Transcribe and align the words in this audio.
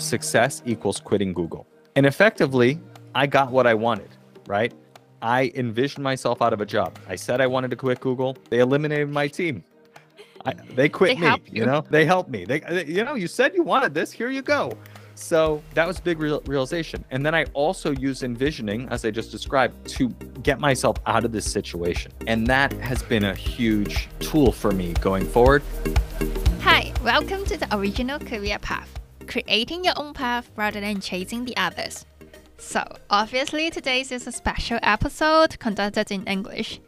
success 0.00 0.62
equals 0.66 1.00
quitting 1.00 1.32
Google. 1.32 1.66
And 1.96 2.06
effectively, 2.06 2.80
I 3.14 3.26
got 3.26 3.50
what 3.50 3.66
I 3.66 3.74
wanted, 3.74 4.08
right? 4.46 4.72
I 5.22 5.52
envisioned 5.54 6.04
myself 6.04 6.42
out 6.42 6.52
of 6.52 6.60
a 6.60 6.66
job. 6.66 6.98
I 7.08 7.16
said 7.16 7.40
I 7.40 7.46
wanted 7.46 7.70
to 7.70 7.76
quit 7.76 8.00
Google. 8.00 8.36
They 8.50 8.58
eliminated 8.58 9.08
my 9.10 9.28
team. 9.28 9.64
I, 10.44 10.52
they 10.74 10.88
quit 10.90 11.18
They 11.18 11.30
me, 11.30 11.36
you. 11.46 11.60
you. 11.60 11.66
know? 11.66 11.82
They 11.88 12.04
helped 12.04 12.28
me. 12.28 12.44
They, 12.44 12.60
they- 12.60 12.84
you 12.86 13.04
know, 13.04 13.14
you 13.14 13.26
said 13.28 13.54
you 13.54 13.62
wanted 13.62 13.94
this. 13.94 14.12
Here 14.12 14.28
you 14.28 14.42
go. 14.42 14.72
So 15.16 15.62
that 15.74 15.86
was 15.86 16.00
a 16.00 16.02
big 16.02 16.18
real, 16.18 16.42
realization. 16.44 17.04
And 17.10 17.24
then 17.24 17.34
I 17.36 17.44
also 17.54 17.92
use 17.92 18.22
envisioning, 18.24 18.88
as 18.90 19.04
I 19.04 19.10
just 19.12 19.30
described, 19.30 19.86
to 19.90 20.08
get 20.42 20.58
myself 20.58 20.96
out 21.06 21.24
of 21.24 21.30
this 21.32 21.50
situation. 21.50 22.10
And 22.26 22.46
that 22.48 22.72
has 22.74 23.02
been 23.04 23.24
a 23.24 23.34
huge 23.34 24.08
tool 24.18 24.50
for 24.50 24.72
me 24.72 24.92
going 24.94 25.24
forward. 25.24 25.62
Hi, 26.62 26.92
welcome 27.04 27.44
to 27.46 27.56
the 27.56 27.68
original 27.76 28.18
career 28.18 28.58
path, 28.58 28.90
creating 29.34 29.82
your 29.82 29.94
own 29.96 30.14
path 30.14 30.48
rather 30.54 30.80
than 30.80 31.00
chasing 31.00 31.44
the 31.44 31.56
others. 31.56 32.06
So, 32.56 32.84
obviously, 33.10 33.68
today's 33.68 34.12
is 34.12 34.28
a 34.28 34.32
special 34.32 34.78
episode 34.80 35.58
conducted 35.58 36.12
in 36.12 36.22
English. 36.28 36.80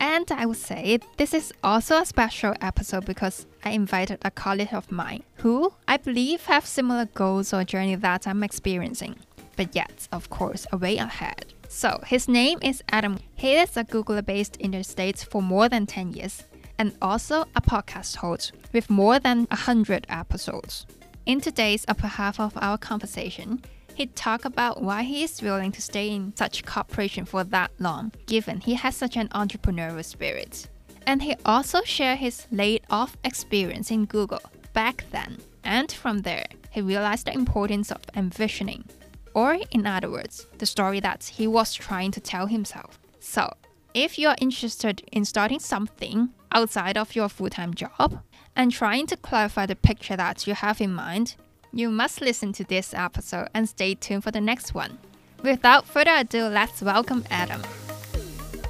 And 0.00 0.26
I 0.32 0.46
would 0.46 0.56
say 0.56 0.98
this 1.16 1.32
is 1.32 1.52
also 1.62 1.98
a 1.98 2.04
special 2.04 2.54
episode 2.60 3.04
because 3.04 3.46
I 3.64 3.70
invited 3.70 4.18
a 4.22 4.32
colleague 4.32 4.74
of 4.74 4.90
mine 4.90 5.22
who 5.36 5.74
I 5.86 5.96
believe 5.96 6.46
have 6.46 6.66
similar 6.66 7.04
goals 7.04 7.54
or 7.54 7.62
journey 7.62 7.94
that 7.94 8.26
I'm 8.26 8.42
experiencing, 8.42 9.14
but 9.56 9.76
yet, 9.76 10.08
of 10.10 10.28
course, 10.28 10.66
a 10.72 10.76
way 10.78 10.96
ahead. 10.96 11.54
So, 11.68 12.00
his 12.04 12.26
name 12.26 12.58
is 12.62 12.82
Adam. 12.90 13.20
He 13.36 13.54
is 13.54 13.76
a 13.76 13.84
Googler 13.84 14.26
based 14.26 14.56
in 14.56 14.72
the 14.72 14.82
States 14.82 15.22
for 15.22 15.40
more 15.40 15.68
than 15.68 15.86
10 15.86 16.14
years 16.14 16.42
and 16.80 16.96
also 17.00 17.42
a 17.54 17.60
podcast 17.60 18.16
host 18.16 18.50
with 18.72 18.90
more 18.90 19.20
than 19.20 19.46
100 19.52 20.04
episodes. 20.08 20.84
In 21.24 21.40
today's 21.40 21.84
upper 21.86 22.08
half 22.08 22.40
of 22.40 22.52
our 22.56 22.76
conversation, 22.76 23.62
he 23.94 24.06
talked 24.06 24.44
about 24.44 24.82
why 24.82 25.04
he 25.04 25.22
is 25.22 25.40
willing 25.40 25.70
to 25.70 25.80
stay 25.80 26.10
in 26.10 26.34
such 26.34 26.64
corporation 26.64 27.24
for 27.26 27.44
that 27.44 27.70
long, 27.78 28.10
given 28.26 28.60
he 28.60 28.74
has 28.74 28.96
such 28.96 29.16
an 29.16 29.28
entrepreneurial 29.28 30.04
spirit. 30.04 30.68
And 31.06 31.22
he 31.22 31.36
also 31.46 31.82
shared 31.84 32.18
his 32.18 32.48
laid 32.50 32.82
off 32.90 33.16
experience 33.22 33.92
in 33.92 34.06
Google 34.06 34.40
back 34.72 35.04
then. 35.12 35.38
And 35.62 35.92
from 35.92 36.22
there, 36.22 36.46
he 36.70 36.80
realized 36.80 37.26
the 37.26 37.34
importance 37.34 37.92
of 37.92 38.02
envisioning, 38.16 38.84
or 39.32 39.58
in 39.70 39.86
other 39.86 40.10
words, 40.10 40.48
the 40.58 40.66
story 40.66 40.98
that 41.00 41.22
he 41.22 41.46
was 41.46 41.72
trying 41.72 42.10
to 42.12 42.20
tell 42.20 42.48
himself. 42.48 42.98
So, 43.20 43.54
if 43.94 44.18
you're 44.18 44.34
interested 44.40 45.02
in 45.12 45.24
starting 45.24 45.60
something 45.60 46.30
outside 46.50 46.98
of 46.98 47.14
your 47.14 47.28
full 47.28 47.50
time 47.50 47.74
job 47.74 48.22
and 48.56 48.72
trying 48.72 49.06
to 49.06 49.16
clarify 49.16 49.66
the 49.66 49.76
picture 49.76 50.16
that 50.16 50.46
you 50.46 50.54
have 50.54 50.80
in 50.80 50.92
mind, 50.92 51.36
you 51.72 51.90
must 51.90 52.20
listen 52.20 52.52
to 52.54 52.64
this 52.64 52.92
episode 52.94 53.48
and 53.54 53.68
stay 53.68 53.94
tuned 53.94 54.24
for 54.24 54.30
the 54.30 54.40
next 54.40 54.74
one. 54.74 54.98
Without 55.42 55.86
further 55.86 56.14
ado, 56.16 56.44
let's 56.44 56.82
welcome 56.82 57.24
Adam. 57.30 57.62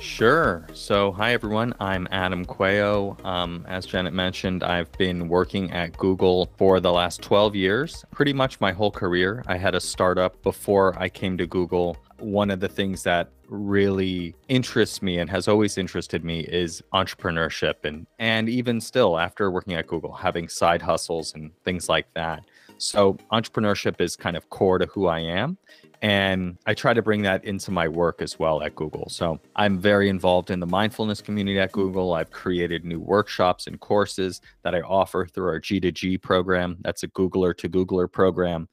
Sure. 0.02 0.66
So, 0.72 1.12
hi 1.12 1.32
everyone. 1.32 1.74
I'm 1.78 2.08
Adam 2.10 2.44
Coelho. 2.44 3.16
Um, 3.22 3.64
as 3.68 3.86
Janet 3.86 4.12
mentioned, 4.12 4.64
I've 4.64 4.90
been 4.98 5.28
working 5.28 5.70
at 5.70 5.96
Google 5.96 6.50
for 6.56 6.80
the 6.80 6.90
last 6.90 7.22
12 7.22 7.54
years, 7.54 8.04
pretty 8.10 8.32
much 8.32 8.60
my 8.60 8.72
whole 8.72 8.90
career. 8.90 9.44
I 9.46 9.58
had 9.58 9.76
a 9.76 9.80
startup 9.80 10.42
before 10.42 10.98
I 10.98 11.08
came 11.08 11.38
to 11.38 11.46
Google. 11.46 11.96
One 12.22 12.50
of 12.50 12.60
the 12.60 12.68
things 12.68 13.02
that 13.02 13.30
really 13.48 14.34
interests 14.48 15.02
me 15.02 15.18
and 15.18 15.28
has 15.28 15.48
always 15.48 15.76
interested 15.76 16.24
me 16.24 16.40
is 16.40 16.82
entrepreneurship 16.94 17.84
and 17.84 18.06
and 18.18 18.48
even 18.48 18.80
still 18.80 19.18
after 19.18 19.50
working 19.50 19.74
at 19.74 19.86
Google 19.86 20.12
having 20.12 20.48
side 20.48 20.80
hustles 20.80 21.34
and 21.34 21.50
things 21.64 21.88
like 21.88 22.06
that. 22.14 22.44
So 22.78 23.14
entrepreneurship 23.32 24.00
is 24.00 24.16
kind 24.16 24.36
of 24.36 24.48
core 24.50 24.78
to 24.78 24.86
who 24.86 25.06
I 25.06 25.20
am 25.20 25.58
and 26.02 26.58
I 26.66 26.74
try 26.74 26.94
to 26.94 27.00
bring 27.00 27.22
that 27.22 27.44
into 27.44 27.70
my 27.70 27.86
work 27.86 28.22
as 28.22 28.36
well 28.36 28.60
at 28.62 28.74
Google. 28.74 29.08
So 29.08 29.38
I'm 29.54 29.78
very 29.78 30.08
involved 30.08 30.50
in 30.50 30.58
the 30.58 30.66
mindfulness 30.66 31.20
community 31.20 31.60
at 31.60 31.70
Google. 31.70 32.14
I've 32.14 32.32
created 32.32 32.84
new 32.84 32.98
workshops 32.98 33.68
and 33.68 33.78
courses 33.78 34.40
that 34.64 34.74
I 34.74 34.80
offer 34.80 35.26
through 35.26 35.46
our 35.46 35.60
G2G 35.60 36.20
program. 36.20 36.78
That's 36.80 37.04
a 37.04 37.08
Googler 37.08 37.56
to 37.58 37.68
Googler 37.68 38.10
program. 38.10 38.68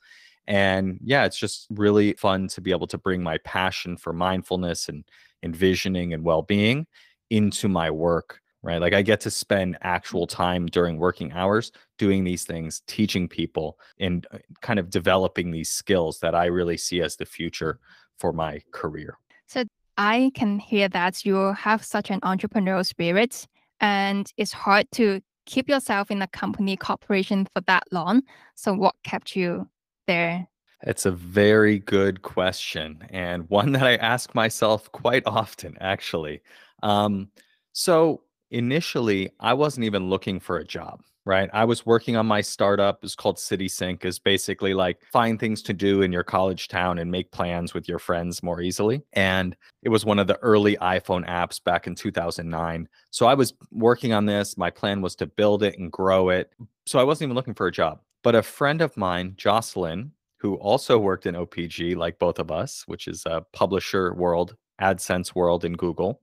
And 0.49 0.99
yeah, 1.03 1.25
it's 1.25 1.37
just 1.37 1.67
really 1.69 2.13
fun 2.13 2.47
to 2.49 2.59
be 2.59 2.71
able 2.71 2.87
to 2.87 2.97
bring 2.97 3.21
my 3.21 3.37
passion 3.45 3.95
for 3.95 4.11
mindfulness 4.11 4.89
and 4.89 5.05
envisioning 5.43 6.11
and 6.11 6.23
well 6.23 6.41
being 6.41 6.87
into 7.29 7.69
my 7.69 7.91
work, 7.91 8.41
right? 8.63 8.81
Like 8.81 8.93
I 8.93 9.03
get 9.03 9.21
to 9.21 9.31
spend 9.31 9.77
actual 9.81 10.25
time 10.25 10.65
during 10.65 10.97
working 10.97 11.31
hours 11.33 11.71
doing 11.99 12.23
these 12.23 12.45
things, 12.45 12.81
teaching 12.87 13.27
people 13.27 13.77
and 13.99 14.25
uh, 14.31 14.39
kind 14.61 14.79
of 14.79 14.89
developing 14.89 15.51
these 15.51 15.69
skills 15.69 16.19
that 16.21 16.33
I 16.33 16.45
really 16.45 16.77
see 16.77 16.99
as 17.01 17.15
the 17.15 17.27
future 17.27 17.79
for 18.17 18.33
my 18.33 18.59
career. 18.71 19.19
So 19.45 19.65
I 19.97 20.31
can 20.33 20.57
hear 20.57 20.89
that 20.89 21.25
you 21.25 21.53
have 21.53 21.85
such 21.85 22.09
an 22.09 22.21
entrepreneurial 22.21 22.85
spirit 22.85 23.45
and 23.79 24.27
it's 24.35 24.51
hard 24.51 24.87
to 24.93 25.21
keep 25.45 25.69
yourself 25.69 26.09
in 26.09 26.23
a 26.23 26.27
company 26.27 26.75
corporation 26.75 27.47
for 27.53 27.61
that 27.67 27.83
long. 27.91 28.23
So 28.55 28.73
what 28.73 28.95
kept 29.03 29.35
you 29.35 29.67
there? 30.09 30.47
It's 30.81 31.05
a 31.05 31.11
very 31.11 31.77
good 31.77 32.23
question 32.23 33.05
and 33.11 33.47
one 33.49 33.73
that 33.73 33.83
I 33.83 33.95
ask 33.97 34.33
myself 34.33 34.91
quite 34.91 35.23
often, 35.27 35.77
actually. 35.79 36.41
Um, 36.81 37.29
so, 37.73 38.23
initially, 38.49 39.29
I 39.39 39.53
wasn't 39.53 39.85
even 39.85 40.09
looking 40.09 40.39
for 40.39 40.57
a 40.57 40.65
job, 40.65 41.03
right? 41.25 41.47
I 41.53 41.65
was 41.65 41.85
working 41.85 42.15
on 42.15 42.25
my 42.25 42.41
startup. 42.41 43.03
It's 43.03 43.13
called 43.13 43.37
CitySync, 43.37 44.03
is 44.03 44.17
basically 44.17 44.73
like 44.73 44.97
find 45.11 45.39
things 45.39 45.61
to 45.63 45.73
do 45.73 46.01
in 46.01 46.11
your 46.11 46.23
college 46.23 46.69
town 46.69 46.97
and 46.97 47.11
make 47.11 47.31
plans 47.31 47.75
with 47.75 47.87
your 47.87 47.99
friends 47.99 48.41
more 48.41 48.61
easily. 48.61 49.03
And 49.13 49.55
it 49.83 49.89
was 49.89 50.05
one 50.05 50.17
of 50.17 50.25
the 50.25 50.37
early 50.37 50.75
iPhone 50.77 51.27
apps 51.27 51.63
back 51.63 51.85
in 51.85 51.93
2009. 51.93 52.89
So, 53.11 53.27
I 53.27 53.35
was 53.35 53.53
working 53.69 54.13
on 54.13 54.25
this. 54.25 54.57
My 54.57 54.71
plan 54.71 55.01
was 55.01 55.15
to 55.17 55.27
build 55.27 55.61
it 55.61 55.77
and 55.77 55.91
grow 55.91 56.29
it. 56.29 56.51
So, 56.87 56.97
I 56.97 57.03
wasn't 57.03 57.27
even 57.27 57.35
looking 57.35 57.53
for 57.53 57.67
a 57.67 57.71
job. 57.71 57.99
But 58.23 58.35
a 58.35 58.43
friend 58.43 58.81
of 58.81 58.95
mine, 58.97 59.33
Jocelyn, 59.37 60.11
who 60.37 60.55
also 60.55 60.97
worked 60.97 61.25
in 61.25 61.35
OPG, 61.35 61.95
like 61.95 62.19
both 62.19 62.39
of 62.39 62.51
us, 62.51 62.83
which 62.87 63.07
is 63.07 63.23
a 63.25 63.45
publisher 63.53 64.13
world, 64.13 64.55
AdSense 64.81 65.35
world 65.35 65.65
in 65.65 65.73
Google. 65.73 66.21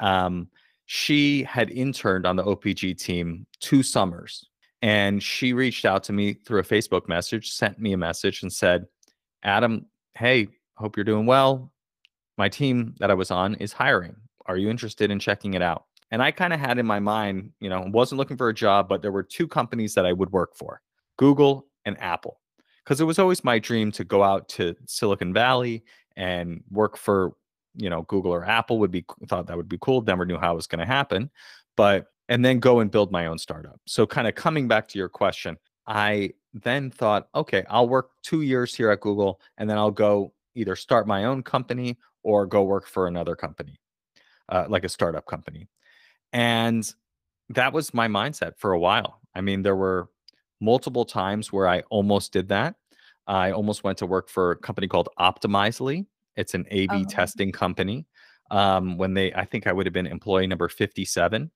Um, 0.00 0.48
she 0.86 1.42
had 1.44 1.70
interned 1.70 2.26
on 2.26 2.36
the 2.36 2.44
OPG 2.44 2.98
team 2.98 3.46
two 3.60 3.82
summers. 3.82 4.48
And 4.82 5.22
she 5.22 5.52
reached 5.52 5.84
out 5.84 6.04
to 6.04 6.12
me 6.12 6.34
through 6.34 6.60
a 6.60 6.64
Facebook 6.64 7.08
message, 7.08 7.50
sent 7.50 7.78
me 7.78 7.92
a 7.92 7.96
message, 7.96 8.42
and 8.42 8.52
said, 8.52 8.84
Adam, 9.42 9.86
hey, 10.14 10.48
hope 10.76 10.96
you're 10.96 11.04
doing 11.04 11.26
well. 11.26 11.72
My 12.38 12.48
team 12.48 12.94
that 12.98 13.10
I 13.10 13.14
was 13.14 13.30
on 13.30 13.54
is 13.54 13.72
hiring. 13.72 14.14
Are 14.44 14.56
you 14.56 14.68
interested 14.68 15.10
in 15.10 15.18
checking 15.18 15.54
it 15.54 15.62
out? 15.62 15.86
And 16.10 16.22
I 16.22 16.30
kind 16.30 16.52
of 16.52 16.60
had 16.60 16.78
in 16.78 16.86
my 16.86 17.00
mind, 17.00 17.50
you 17.58 17.68
know, 17.68 17.84
wasn't 17.88 18.18
looking 18.18 18.36
for 18.36 18.48
a 18.48 18.54
job, 18.54 18.88
but 18.88 19.02
there 19.02 19.10
were 19.10 19.24
two 19.24 19.48
companies 19.48 19.94
that 19.94 20.06
I 20.06 20.12
would 20.12 20.30
work 20.30 20.54
for 20.54 20.80
Google 21.16 21.66
and 21.84 22.00
Apple 22.00 22.40
because 22.84 23.00
it 23.00 23.04
was 23.04 23.18
always 23.18 23.42
my 23.42 23.58
dream 23.58 23.90
to 23.92 24.04
go 24.04 24.22
out 24.22 24.48
to 24.48 24.76
Silicon 24.86 25.32
Valley 25.32 25.82
and 26.16 26.62
work 26.70 26.96
for 26.96 27.32
you 27.74 27.90
know 27.90 28.02
Google 28.02 28.32
or 28.32 28.44
Apple 28.44 28.78
would 28.78 28.90
be 28.90 29.04
thought 29.28 29.46
that 29.46 29.56
would 29.56 29.68
be 29.68 29.78
cool. 29.80 30.02
Never 30.02 30.24
knew 30.24 30.38
how 30.38 30.52
it 30.52 30.56
was 30.56 30.66
going 30.66 30.80
to 30.80 30.86
happen, 30.86 31.30
but 31.76 32.06
and 32.28 32.44
then 32.44 32.58
go 32.58 32.80
and 32.80 32.90
build 32.90 33.12
my 33.12 33.26
own 33.26 33.38
startup. 33.38 33.80
So 33.86 34.06
kind 34.06 34.26
of 34.26 34.34
coming 34.34 34.66
back 34.66 34.88
to 34.88 34.98
your 34.98 35.08
question, 35.08 35.56
I 35.86 36.32
then 36.54 36.90
thought, 36.90 37.28
okay, 37.34 37.64
I'll 37.68 37.88
work 37.88 38.10
two 38.22 38.42
years 38.42 38.74
here 38.74 38.90
at 38.90 39.00
Google, 39.00 39.40
and 39.58 39.68
then 39.68 39.78
I'll 39.78 39.90
go 39.90 40.32
either 40.54 40.74
start 40.74 41.06
my 41.06 41.24
own 41.24 41.42
company 41.42 41.98
or 42.22 42.46
go 42.46 42.62
work 42.62 42.86
for 42.86 43.06
another 43.06 43.36
company, 43.36 43.78
uh, 44.48 44.64
like 44.68 44.84
a 44.84 44.88
startup 44.88 45.26
company, 45.26 45.68
and 46.32 46.92
that 47.50 47.72
was 47.72 47.94
my 47.94 48.08
mindset 48.08 48.56
for 48.58 48.72
a 48.72 48.78
while. 48.78 49.20
I 49.34 49.40
mean, 49.40 49.62
there 49.62 49.76
were 49.76 50.08
multiple 50.60 51.04
times 51.04 51.52
where 51.52 51.68
I 51.68 51.80
almost 51.90 52.32
did 52.32 52.48
that. 52.48 52.76
I 53.26 53.50
almost 53.52 53.84
went 53.84 53.98
to 53.98 54.06
work 54.06 54.28
for 54.28 54.52
a 54.52 54.56
company 54.56 54.86
called 54.88 55.08
Optimizely. 55.18 56.06
It's 56.36 56.54
an 56.54 56.66
A/B 56.70 57.04
Oh. 57.06 57.10
testing 57.10 57.52
company. 57.52 58.06
Um, 58.50 58.96
when 58.96 59.12
they, 59.14 59.32
I 59.34 59.44
think 59.44 59.66
I 59.66 59.72
would 59.72 59.86
have 59.86 59.92
been 59.92 60.06
employee 60.06 60.46
number 60.46 60.68
57. 60.68 61.50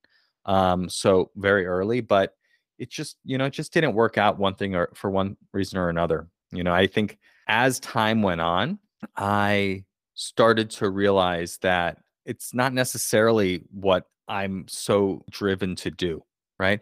Um, 0.45 0.89
so 0.89 1.31
very 1.37 1.65
early, 1.67 2.01
but 2.01 2.35
it 2.79 2.91
just, 2.91 3.19
you 3.25 3.39
know, 3.39 3.45
it 3.45 3.53
just 3.53 3.73
didn't 3.73 3.95
work 3.95 4.19
out 4.19 4.39
one 4.39 4.55
thing 4.55 4.75
or 4.75 4.89
for 4.95 5.11
one 5.11 5.37
reason 5.53 5.79
or 5.79 5.89
another. 5.89 6.29
You 6.51 6.65
know, 6.65 6.73
I 6.75 6.89
think 6.89 7.19
as 7.47 7.79
time 7.79 8.23
went 8.23 8.41
on, 8.41 8.81
I 9.17 9.85
started 10.15 10.71
to 10.71 10.91
realize 10.91 11.59
that 11.59 11.99
it's 12.25 12.53
not 12.55 12.73
necessarily 12.73 13.63
what 13.71 14.07
I'm 14.27 14.67
so 14.67 15.25
driven 15.31 15.77
to 15.77 15.91
do, 15.91 16.25
right? 16.59 16.81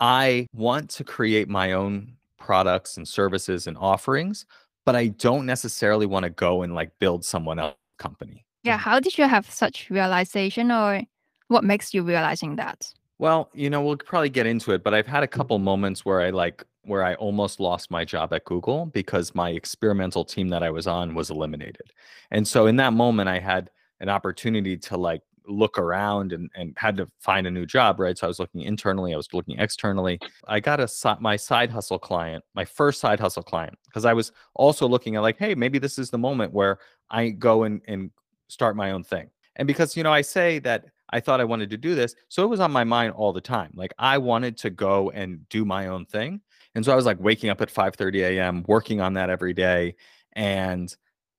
I 0.00 0.46
want 0.54 0.90
to 0.90 1.04
create 1.04 1.48
my 1.48 1.72
own 1.72 2.14
products 2.38 2.96
and 2.96 3.06
services 3.06 3.66
and 3.66 3.76
offerings, 3.78 4.46
but 4.86 4.96
I 4.96 5.08
don't 5.08 5.46
necessarily 5.46 6.06
want 6.06 6.24
to 6.24 6.30
go 6.30 6.62
and 6.62 6.74
like 6.74 6.90
build 6.98 7.24
someone 7.24 7.58
else's 7.58 7.76
company. 7.98 8.44
Yeah, 8.62 8.74
mm-hmm. 8.74 8.82
how 8.82 9.00
did 9.00 9.18
you 9.18 9.28
have 9.28 9.50
such 9.50 9.90
realization 9.90 10.72
or 10.72 11.02
what 11.48 11.64
makes 11.64 11.92
you 11.92 12.02
realizing 12.02 12.56
that? 12.56 12.92
Well, 13.18 13.50
you 13.52 13.68
know, 13.68 13.82
we'll 13.82 13.98
probably 13.98 14.30
get 14.30 14.46
into 14.46 14.72
it, 14.72 14.82
but 14.82 14.94
I've 14.94 15.06
had 15.06 15.22
a 15.22 15.26
mm-hmm. 15.26 15.38
couple 15.38 15.58
moments 15.58 16.04
where 16.04 16.22
I 16.22 16.30
like 16.30 16.64
where 16.82 17.04
I 17.04 17.14
almost 17.16 17.60
lost 17.60 17.90
my 17.90 18.06
job 18.06 18.32
at 18.32 18.46
Google 18.46 18.86
because 18.86 19.34
my 19.34 19.50
experimental 19.50 20.24
team 20.24 20.48
that 20.48 20.62
I 20.62 20.70
was 20.70 20.86
on 20.86 21.14
was 21.14 21.28
eliminated. 21.28 21.92
And 22.30 22.48
so 22.48 22.66
in 22.66 22.76
that 22.76 22.94
moment, 22.94 23.28
I 23.28 23.38
had 23.38 23.68
an 24.00 24.08
opportunity 24.08 24.78
to 24.78 24.96
like 24.96 25.20
look 25.50 25.78
around 25.78 26.32
and, 26.32 26.50
and 26.54 26.74
had 26.76 26.96
to 26.96 27.08
find 27.18 27.46
a 27.46 27.50
new 27.50 27.66
job, 27.66 28.00
right? 28.00 28.16
So 28.16 28.26
I 28.26 28.28
was 28.28 28.38
looking 28.38 28.62
internally, 28.62 29.12
I 29.12 29.16
was 29.16 29.28
looking 29.32 29.58
externally. 29.58 30.18
I 30.46 30.60
got 30.60 30.80
a 30.80 31.18
my 31.20 31.36
side 31.36 31.70
hustle 31.70 31.98
client, 31.98 32.44
my 32.54 32.64
first 32.64 33.00
side 33.00 33.20
hustle 33.20 33.42
client, 33.42 33.76
because 33.86 34.04
I 34.04 34.12
was 34.12 34.32
also 34.54 34.86
looking 34.86 35.16
at 35.16 35.22
like, 35.22 35.38
hey, 35.38 35.54
maybe 35.54 35.78
this 35.78 35.98
is 35.98 36.10
the 36.10 36.18
moment 36.18 36.52
where 36.52 36.78
I 37.10 37.30
go 37.30 37.64
and, 37.64 37.82
and 37.88 38.10
start 38.48 38.76
my 38.76 38.92
own 38.92 39.04
thing. 39.04 39.30
And 39.56 39.66
because, 39.66 39.96
you 39.96 40.02
know, 40.02 40.12
I 40.12 40.22
say 40.22 40.58
that 40.60 40.86
I 41.10 41.20
thought 41.20 41.40
I 41.40 41.44
wanted 41.44 41.70
to 41.70 41.76
do 41.76 41.94
this. 41.94 42.14
So 42.28 42.44
it 42.44 42.48
was 42.48 42.60
on 42.60 42.70
my 42.70 42.84
mind 42.84 43.12
all 43.14 43.32
the 43.32 43.40
time. 43.40 43.72
Like 43.74 43.92
I 43.98 44.18
wanted 44.18 44.56
to 44.58 44.70
go 44.70 45.10
and 45.10 45.48
do 45.48 45.64
my 45.64 45.88
own 45.88 46.06
thing. 46.06 46.40
And 46.74 46.84
so 46.84 46.92
I 46.92 46.96
was 46.96 47.04
like 47.04 47.18
waking 47.20 47.50
up 47.50 47.60
at 47.60 47.70
5 47.70 47.96
30 47.96 48.22
a.m., 48.22 48.64
working 48.68 49.00
on 49.00 49.14
that 49.14 49.28
every 49.28 49.52
day. 49.52 49.96
And 50.34 50.94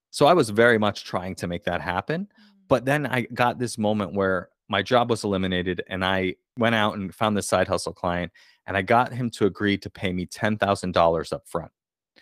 so 0.10 0.26
I 0.26 0.34
was 0.34 0.50
very 0.50 0.78
much 0.78 1.06
trying 1.06 1.36
to 1.36 1.48
make 1.48 1.64
that 1.64 1.82
happen. 1.82 2.28
But 2.72 2.86
then 2.86 3.06
I 3.06 3.28
got 3.34 3.60
this 3.60 3.78
moment 3.78 4.14
where 4.14 4.48
my 4.70 4.82
job 4.82 5.10
was 5.10 5.26
eliminated 5.26 5.84
and 5.88 6.06
I 6.06 6.36
went 6.58 6.74
out 6.74 6.96
and 6.96 7.14
found 7.14 7.36
this 7.36 7.50
side 7.50 7.68
hustle 7.68 7.92
client 7.92 8.32
and 8.66 8.78
I 8.78 8.82
got 8.82 9.12
him 9.12 9.30
to 9.32 9.46
agree 9.46 9.78
to 9.80 9.90
pay 9.90 10.14
me 10.14 10.26
$10,000 10.26 11.34
up 11.34 11.46
front. 11.50 11.72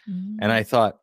Mm-hmm. 0.09 0.37
And 0.41 0.51
I 0.51 0.63
mm. 0.63 0.67
thought, 0.67 1.01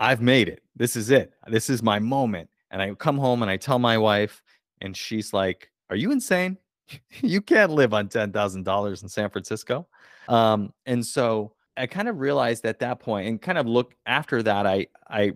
I've 0.00 0.20
made 0.20 0.50
it. 0.50 0.62
This 0.76 0.96
is 0.96 1.10
it. 1.10 1.32
This 1.46 1.70
is 1.70 1.82
my 1.82 1.98
moment. 1.98 2.50
And 2.70 2.82
I 2.82 2.92
come 2.92 3.16
home 3.16 3.40
and 3.40 3.50
I 3.50 3.56
tell 3.56 3.78
my 3.78 3.96
wife, 3.96 4.42
and 4.82 4.94
she's 4.94 5.32
like, 5.32 5.70
Are 5.88 5.96
you 5.96 6.12
insane? 6.12 6.58
you 7.22 7.40
can't 7.40 7.72
live 7.72 7.94
on 7.94 8.08
$10,000 8.08 9.02
in 9.02 9.08
San 9.08 9.30
Francisco. 9.30 9.86
Um, 10.28 10.74
and 10.84 11.06
so 11.06 11.54
I 11.74 11.86
kind 11.86 12.06
of 12.06 12.20
realized 12.20 12.66
at 12.66 12.80
that 12.80 13.00
point 13.00 13.28
and 13.28 13.40
kind 13.40 13.56
of 13.56 13.66
look 13.66 13.94
after 14.04 14.42
that, 14.42 14.66
I, 14.66 14.88
I, 15.08 15.32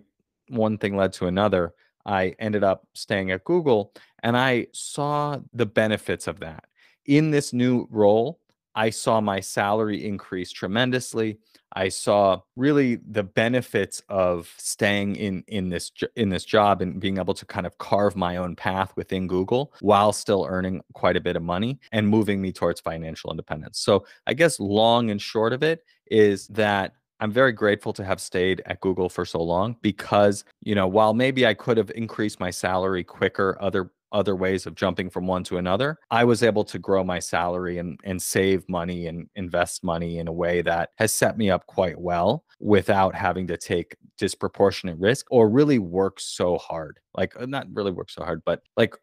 one 0.49 0.77
thing 0.77 0.95
led 0.95 1.13
to 1.13 1.25
another. 1.25 1.73
I 2.05 2.35
ended 2.39 2.63
up 2.63 2.87
staying 2.93 3.31
at 3.31 3.43
Google 3.43 3.93
and 4.23 4.37
I 4.37 4.67
saw 4.73 5.39
the 5.53 5.65
benefits 5.65 6.27
of 6.27 6.39
that. 6.39 6.65
In 7.05 7.31
this 7.31 7.53
new 7.53 7.87
role, 7.89 8.39
I 8.75 8.91
saw 8.91 9.19
my 9.19 9.39
salary 9.39 10.05
increase 10.05 10.51
tremendously. 10.51 11.39
I 11.73 11.89
saw 11.89 12.41
really 12.55 12.95
the 12.95 13.23
benefits 13.23 14.01
of 14.09 14.51
staying 14.57 15.15
in 15.17 15.43
in 15.47 15.69
this 15.69 15.91
in 16.15 16.29
this 16.29 16.45
job 16.45 16.81
and 16.81 16.99
being 16.99 17.17
able 17.17 17.33
to 17.35 17.45
kind 17.45 17.67
of 17.67 17.77
carve 17.77 18.15
my 18.15 18.37
own 18.37 18.55
path 18.55 18.93
within 18.95 19.27
Google 19.27 19.73
while 19.81 20.13
still 20.13 20.45
earning 20.49 20.81
quite 20.93 21.15
a 21.15 21.21
bit 21.21 21.35
of 21.35 21.43
money 21.43 21.79
and 21.91 22.07
moving 22.07 22.41
me 22.41 22.51
towards 22.51 22.79
financial 22.79 23.31
independence. 23.31 23.79
So, 23.79 24.05
I 24.25 24.33
guess 24.33 24.59
long 24.59 25.11
and 25.11 25.21
short 25.21 25.53
of 25.53 25.61
it 25.61 25.83
is 26.09 26.47
that 26.47 26.93
I'm 27.19 27.31
very 27.31 27.51
grateful 27.51 27.93
to 27.93 28.03
have 28.03 28.21
stayed 28.21 28.61
at 28.65 28.79
Google 28.79 29.09
for 29.09 29.25
so 29.25 29.41
long 29.41 29.75
because, 29.81 30.45
you 30.61 30.73
know, 30.75 30.87
while 30.87 31.13
maybe 31.13 31.45
I 31.45 31.53
could 31.53 31.77
have 31.77 31.91
increased 31.91 32.39
my 32.39 32.49
salary 32.49 33.03
quicker 33.03 33.57
other 33.59 33.91
other 34.11 34.35
ways 34.35 34.65
of 34.65 34.73
jumping 34.73 35.07
from 35.07 35.27
one 35.27 35.43
to 35.43 35.57
another, 35.57 35.99
I 36.09 36.23
was 36.23 36.41
able 36.41 36.63
to 36.63 36.79
grow 36.79 37.03
my 37.03 37.19
salary 37.19 37.77
and 37.77 37.99
and 38.03 38.21
save 38.21 38.67
money 38.69 39.07
and 39.07 39.27
invest 39.35 39.83
money 39.83 40.19
in 40.19 40.27
a 40.27 40.33
way 40.33 40.61
that 40.63 40.89
has 40.95 41.13
set 41.13 41.37
me 41.37 41.49
up 41.49 41.65
quite 41.67 41.99
well 41.99 42.45
without 42.59 43.13
having 43.15 43.47
to 43.47 43.57
take 43.57 43.95
disproportionate 44.17 44.97
risk 44.97 45.25
or 45.29 45.49
really 45.49 45.79
work 45.79 46.19
so 46.19 46.57
hard. 46.57 46.99
Like 47.15 47.39
uh, 47.39 47.45
not 47.45 47.67
really 47.73 47.91
work 47.91 48.09
so 48.09 48.23
hard, 48.23 48.41
but 48.45 48.61
like 48.77 48.95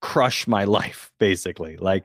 crush 0.00 0.46
my 0.46 0.64
life 0.80 1.10
basically. 1.18 1.76
Like 1.76 2.04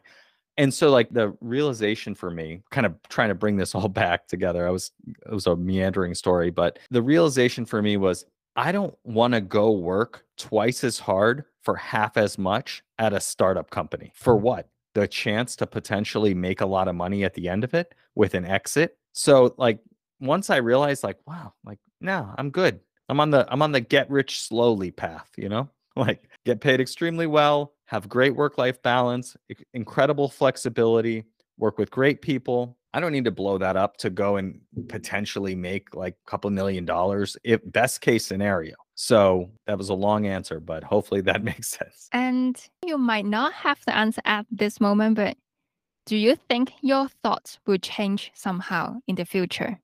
and 0.57 0.73
so 0.73 0.89
like 0.89 1.09
the 1.11 1.35
realization 1.41 2.13
for 2.15 2.29
me 2.29 2.61
kind 2.71 2.85
of 2.85 2.95
trying 3.09 3.29
to 3.29 3.35
bring 3.35 3.57
this 3.57 3.73
all 3.73 3.87
back 4.03 4.27
together 4.27 4.67
i 4.67 4.71
was 4.71 4.91
it 5.25 5.31
was 5.31 5.47
a 5.47 5.55
meandering 5.55 6.13
story 6.13 6.49
but 6.49 6.79
the 6.91 7.01
realization 7.01 7.65
for 7.65 7.81
me 7.81 7.97
was 7.97 8.25
i 8.55 8.71
don't 8.71 8.95
want 9.03 9.33
to 9.33 9.41
go 9.41 9.71
work 9.71 10.25
twice 10.37 10.83
as 10.83 10.99
hard 10.99 11.45
for 11.63 11.75
half 11.75 12.17
as 12.17 12.37
much 12.37 12.83
at 12.99 13.13
a 13.13 13.19
startup 13.19 13.69
company. 13.69 14.11
For 14.13 14.35
mm. 14.35 14.41
what? 14.41 14.69
The 14.93 15.07
chance 15.07 15.55
to 15.55 15.65
potentially 15.65 16.33
make 16.33 16.61
a 16.61 16.65
lot 16.65 16.87
of 16.87 16.95
money 16.95 17.23
at 17.23 17.33
the 17.33 17.49
end 17.49 17.63
of 17.63 17.73
it 17.73 17.95
with 18.15 18.35
an 18.35 18.45
exit? 18.45 18.97
So 19.13 19.55
like 19.57 19.79
once 20.19 20.49
i 20.49 20.55
realized 20.57 21.03
like 21.03 21.17
wow 21.27 21.53
like 21.65 21.79
no 21.99 22.33
i'm 22.37 22.49
good. 22.49 22.79
I'm 23.09 23.19
on 23.19 23.31
the 23.31 23.47
i'm 23.51 23.61
on 23.61 23.71
the 23.71 23.81
get 23.81 24.09
rich 24.09 24.39
slowly 24.41 24.91
path 24.91 25.29
you 25.37 25.49
know? 25.49 25.69
Like 25.95 26.27
get 26.43 26.59
paid 26.59 26.81
extremely 26.81 27.27
well 27.27 27.72
have 27.85 28.09
great 28.09 28.35
work 28.35 28.57
life 28.57 28.81
balance, 28.81 29.35
incredible 29.73 30.29
flexibility, 30.29 31.23
work 31.57 31.77
with 31.77 31.91
great 31.91 32.21
people. 32.21 32.77
I 32.93 32.99
don't 32.99 33.11
need 33.11 33.25
to 33.25 33.31
blow 33.31 33.57
that 33.57 33.75
up 33.75 33.97
to 33.97 34.09
go 34.09 34.37
and 34.37 34.59
potentially 34.87 35.55
make 35.55 35.95
like 35.95 36.15
a 36.25 36.29
couple 36.29 36.49
million 36.51 36.85
dollars, 36.85 37.35
if 37.43 37.59
best 37.65 38.01
case 38.01 38.25
scenario. 38.25 38.75
So 38.95 39.49
that 39.65 39.77
was 39.77 39.89
a 39.89 39.95
long 39.95 40.27
answer, 40.27 40.59
but 40.59 40.83
hopefully 40.83 41.21
that 41.21 41.43
makes 41.51 41.69
sense. 41.69 42.07
And 42.11 42.61
you 42.85 42.97
might 42.97 43.25
not 43.25 43.53
have 43.53 43.79
the 43.85 43.95
answer 43.95 44.21
at 44.25 44.45
this 44.51 44.79
moment, 44.79 45.15
but 45.15 45.37
do 46.05 46.17
you 46.17 46.35
think 46.35 46.73
your 46.81 47.07
thoughts 47.23 47.59
will 47.65 47.77
change 47.77 48.31
somehow 48.33 48.99
in 49.07 49.15
the 49.15 49.25
future? 49.25 49.79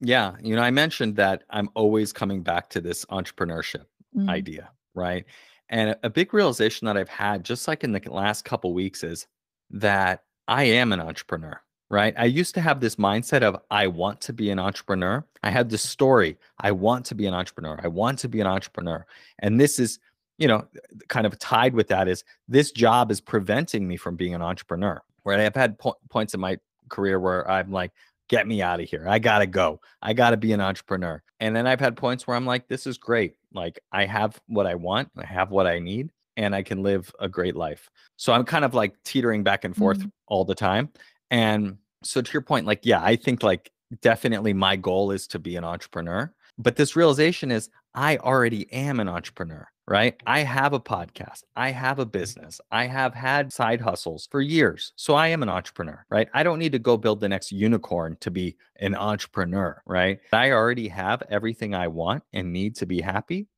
Yeah. 0.00 0.32
You 0.42 0.56
know, 0.56 0.62
I 0.62 0.70
mentioned 0.70 1.16
that 1.16 1.44
I'm 1.50 1.68
always 1.74 2.12
coming 2.12 2.42
back 2.42 2.68
to 2.70 2.80
this 2.80 3.04
entrepreneurship 3.06 3.84
mm. 4.16 4.28
idea, 4.28 4.70
right? 4.94 5.24
And 5.72 5.96
a 6.02 6.10
big 6.10 6.34
realization 6.34 6.84
that 6.84 6.98
I've 6.98 7.08
had 7.08 7.44
just 7.44 7.66
like 7.66 7.82
in 7.82 7.92
the 7.92 8.02
last 8.10 8.44
couple 8.44 8.74
weeks 8.74 9.02
is 9.02 9.26
that 9.70 10.22
I 10.46 10.64
am 10.64 10.92
an 10.92 11.00
entrepreneur, 11.00 11.58
right? 11.90 12.12
I 12.18 12.26
used 12.26 12.54
to 12.56 12.60
have 12.60 12.78
this 12.78 12.96
mindset 12.96 13.40
of 13.42 13.56
I 13.70 13.86
want 13.86 14.20
to 14.22 14.34
be 14.34 14.50
an 14.50 14.58
entrepreneur. 14.58 15.24
I 15.42 15.50
had 15.50 15.70
this 15.70 15.82
story, 15.82 16.36
I 16.60 16.72
want 16.72 17.06
to 17.06 17.14
be 17.14 17.26
an 17.26 17.32
entrepreneur. 17.32 17.80
I 17.82 17.88
want 17.88 18.18
to 18.18 18.28
be 18.28 18.40
an 18.42 18.46
entrepreneur. 18.46 19.06
And 19.38 19.58
this 19.58 19.78
is, 19.78 19.98
you 20.36 20.46
know, 20.46 20.66
kind 21.08 21.24
of 21.24 21.38
tied 21.38 21.74
with 21.74 21.88
that 21.88 22.06
is 22.06 22.22
this 22.48 22.70
job 22.70 23.10
is 23.10 23.22
preventing 23.22 23.88
me 23.88 23.96
from 23.96 24.14
being 24.14 24.34
an 24.34 24.42
entrepreneur. 24.42 25.00
Right? 25.24 25.40
I've 25.40 25.56
had 25.56 25.78
po- 25.78 25.96
points 26.10 26.34
in 26.34 26.40
my 26.40 26.58
career 26.90 27.18
where 27.18 27.50
I'm 27.50 27.72
like, 27.72 27.92
get 28.32 28.48
me 28.48 28.62
out 28.62 28.80
of 28.80 28.88
here. 28.88 29.04
I 29.06 29.18
got 29.18 29.40
to 29.40 29.46
go. 29.46 29.78
I 30.00 30.14
got 30.14 30.30
to 30.30 30.38
be 30.38 30.52
an 30.52 30.60
entrepreneur. 30.60 31.22
And 31.38 31.54
then 31.54 31.66
I've 31.66 31.80
had 31.80 31.98
points 31.98 32.26
where 32.26 32.34
I'm 32.34 32.46
like, 32.46 32.66
this 32.66 32.86
is 32.86 32.96
great. 32.96 33.34
Like 33.52 33.78
I 33.92 34.06
have 34.06 34.40
what 34.46 34.66
I 34.66 34.74
want, 34.74 35.10
I 35.18 35.26
have 35.26 35.50
what 35.50 35.66
I 35.66 35.78
need, 35.78 36.10
and 36.38 36.54
I 36.54 36.62
can 36.62 36.82
live 36.82 37.12
a 37.20 37.28
great 37.28 37.54
life. 37.54 37.90
So 38.16 38.32
I'm 38.32 38.46
kind 38.46 38.64
of 38.64 38.72
like 38.72 38.94
teetering 39.04 39.42
back 39.44 39.64
and 39.64 39.76
forth 39.76 39.98
mm-hmm. 39.98 40.08
all 40.28 40.46
the 40.46 40.54
time. 40.54 40.88
And 41.30 41.76
so 42.02 42.22
to 42.22 42.32
your 42.32 42.40
point, 42.40 42.66
like, 42.66 42.80
yeah, 42.84 43.02
I 43.04 43.16
think 43.16 43.42
like 43.42 43.70
definitely 44.00 44.54
my 44.54 44.76
goal 44.76 45.10
is 45.10 45.26
to 45.28 45.38
be 45.38 45.56
an 45.56 45.64
entrepreneur. 45.64 46.32
But 46.56 46.76
this 46.76 46.96
realization 46.96 47.50
is 47.50 47.68
I 47.94 48.16
already 48.16 48.72
am 48.72 48.98
an 48.98 49.08
entrepreneur, 49.08 49.68
right? 49.88 50.14
I 50.26 50.40
have 50.40 50.72
a 50.72 50.80
podcast. 50.80 51.42
I 51.56 51.70
have 51.70 51.98
a 51.98 52.06
business. 52.06 52.60
I 52.70 52.86
have 52.86 53.14
had 53.14 53.52
side 53.52 53.80
hustles 53.80 54.28
for 54.30 54.40
years. 54.40 54.92
So 54.96 55.14
I 55.14 55.28
am 55.28 55.42
an 55.42 55.48
entrepreneur, 55.48 56.04
right? 56.10 56.28
I 56.34 56.42
don't 56.42 56.58
need 56.58 56.72
to 56.72 56.78
go 56.78 56.96
build 56.96 57.20
the 57.20 57.28
next 57.28 57.52
unicorn 57.52 58.16
to 58.20 58.30
be 58.30 58.56
an 58.80 58.94
entrepreneur, 58.94 59.82
right? 59.86 60.20
I 60.32 60.52
already 60.52 60.88
have 60.88 61.22
everything 61.30 61.74
I 61.74 61.88
want 61.88 62.22
and 62.32 62.52
need 62.52 62.76
to 62.76 62.86
be 62.86 63.00
happy. 63.00 63.48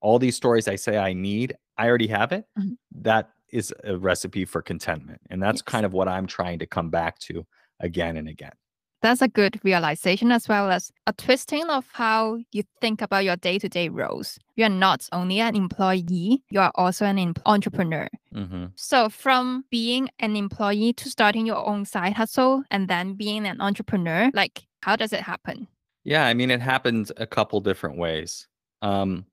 All 0.00 0.18
these 0.18 0.36
stories 0.36 0.68
I 0.68 0.76
say 0.76 0.98
I 0.98 1.12
need, 1.12 1.56
I 1.76 1.88
already 1.88 2.08
have 2.08 2.32
it. 2.32 2.44
Mm-hmm. 2.58 2.74
That 3.02 3.30
is 3.50 3.74
a 3.84 3.96
recipe 3.96 4.44
for 4.44 4.62
contentment. 4.62 5.20
And 5.30 5.42
that's 5.42 5.58
yes. 5.58 5.62
kind 5.62 5.84
of 5.84 5.92
what 5.92 6.08
I'm 6.08 6.26
trying 6.26 6.60
to 6.60 6.66
come 6.66 6.90
back 6.90 7.18
to 7.20 7.46
again 7.80 8.16
and 8.16 8.28
again 8.28 8.52
that's 9.02 9.22
a 9.22 9.28
good 9.28 9.60
realization 9.64 10.30
as 10.32 10.48
well 10.48 10.70
as 10.70 10.92
a 11.06 11.12
twisting 11.12 11.68
of 11.68 11.86
how 11.92 12.38
you 12.52 12.62
think 12.80 13.02
about 13.02 13.24
your 13.24 13.36
day-to-day 13.36 13.88
roles. 13.88 14.38
You're 14.56 14.68
not 14.68 15.08
only 15.12 15.40
an 15.40 15.56
employee 15.56 16.42
you 16.50 16.60
are 16.60 16.72
also 16.74 17.04
an 17.06 17.34
entrepreneur. 17.46 18.08
Mm-hmm. 18.34 18.66
so 18.76 19.08
from 19.08 19.64
being 19.70 20.08
an 20.20 20.36
employee 20.36 20.92
to 20.94 21.10
starting 21.10 21.46
your 21.46 21.66
own 21.66 21.84
side 21.84 22.12
hustle 22.12 22.62
and 22.70 22.88
then 22.88 23.14
being 23.14 23.46
an 23.46 23.60
entrepreneur 23.60 24.30
like 24.34 24.62
how 24.82 24.96
does 24.96 25.12
it 25.12 25.20
happen? 25.20 25.66
Yeah 26.04 26.26
i 26.26 26.34
mean 26.34 26.50
it 26.50 26.60
happens 26.60 27.12
a 27.16 27.26
couple 27.26 27.60
different 27.60 27.98
ways. 27.98 28.46
Um, 28.82 29.26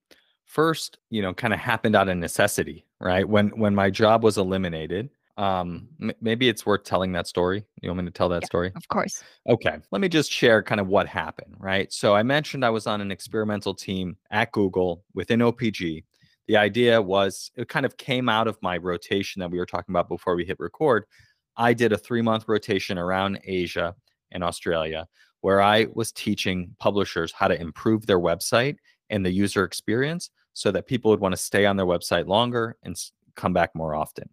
first 0.46 0.98
you 1.10 1.22
know 1.22 1.34
kind 1.34 1.54
of 1.54 1.60
happened 1.60 1.96
out 1.96 2.10
of 2.10 2.18
necessity 2.18 2.86
right? 3.00 3.28
When 3.28 3.50
when 3.50 3.76
my 3.76 3.90
job 3.90 4.24
was 4.24 4.38
eliminated 4.38 5.10
um 5.38 5.88
m- 6.02 6.12
maybe 6.22 6.50
it's 6.50 6.66
worth 6.66 6.84
telling 6.84 7.12
that 7.14 7.28
story. 7.28 7.64
You 7.82 7.90
want 7.90 8.00
me 8.00 8.06
to 8.06 8.12
tell 8.12 8.30
that 8.30 8.44
yeah, 8.44 8.48
story? 8.48 8.72
of 8.76 8.88
course. 8.88 9.24
Okay 9.48 9.78
let 9.92 10.02
me 10.02 10.10
just 10.10 10.32
share 10.32 10.62
kind 10.64 10.82
of 10.82 10.88
what 10.88 11.08
happened 11.08 11.56
right? 11.60 11.92
So 11.92 12.16
i 12.16 12.24
mentioned 12.24 12.66
i 12.66 12.70
was 12.70 12.88
on 12.88 13.02
an 13.02 13.12
experimental 13.12 13.74
team 13.74 14.18
at 14.32 14.52
google 14.52 15.04
within 15.14 15.40
opg 15.40 16.04
the 16.48 16.58
idea 16.58 17.02
was 17.02 17.52
it 17.56 17.68
kind 17.68 17.86
of 17.86 17.98
came 17.98 18.30
out 18.30 18.48
of 18.48 18.58
my 18.62 18.78
rotation 18.78 19.40
that 19.42 19.52
we 19.52 19.58
were 19.58 19.66
talking 19.66 19.92
about 19.94 20.08
before 20.08 20.36
we 20.36 20.46
hit 20.46 20.60
record. 20.60 21.06
I 21.58 21.74
did 21.74 21.92
a 21.92 21.98
three 21.98 22.22
month 22.22 22.46
rotation 22.48 22.98
around 22.98 23.40
asia 23.44 23.96
and 24.32 24.44
australia 24.44 25.08
where 25.42 25.62
i 25.62 25.88
was 25.94 26.12
teaching 26.12 26.76
publishers 26.80 27.32
how 27.32 27.48
to 27.48 27.60
improve 27.60 28.06
their 28.06 28.20
website 28.20 28.78
and 29.10 29.26
the 29.26 29.32
user 29.32 29.64
experience 29.64 30.30
so 30.54 30.72
that 30.72 30.88
people 30.88 31.12
would 31.12 31.20
want 31.20 31.34
to 31.34 31.38
stay 31.38 31.66
on 31.66 31.78
their 31.78 31.86
website 31.86 32.28
longer 32.28 32.78
and 32.84 32.96
come 33.36 33.54
back 33.54 33.72
more 33.76 33.96
often 33.96 34.30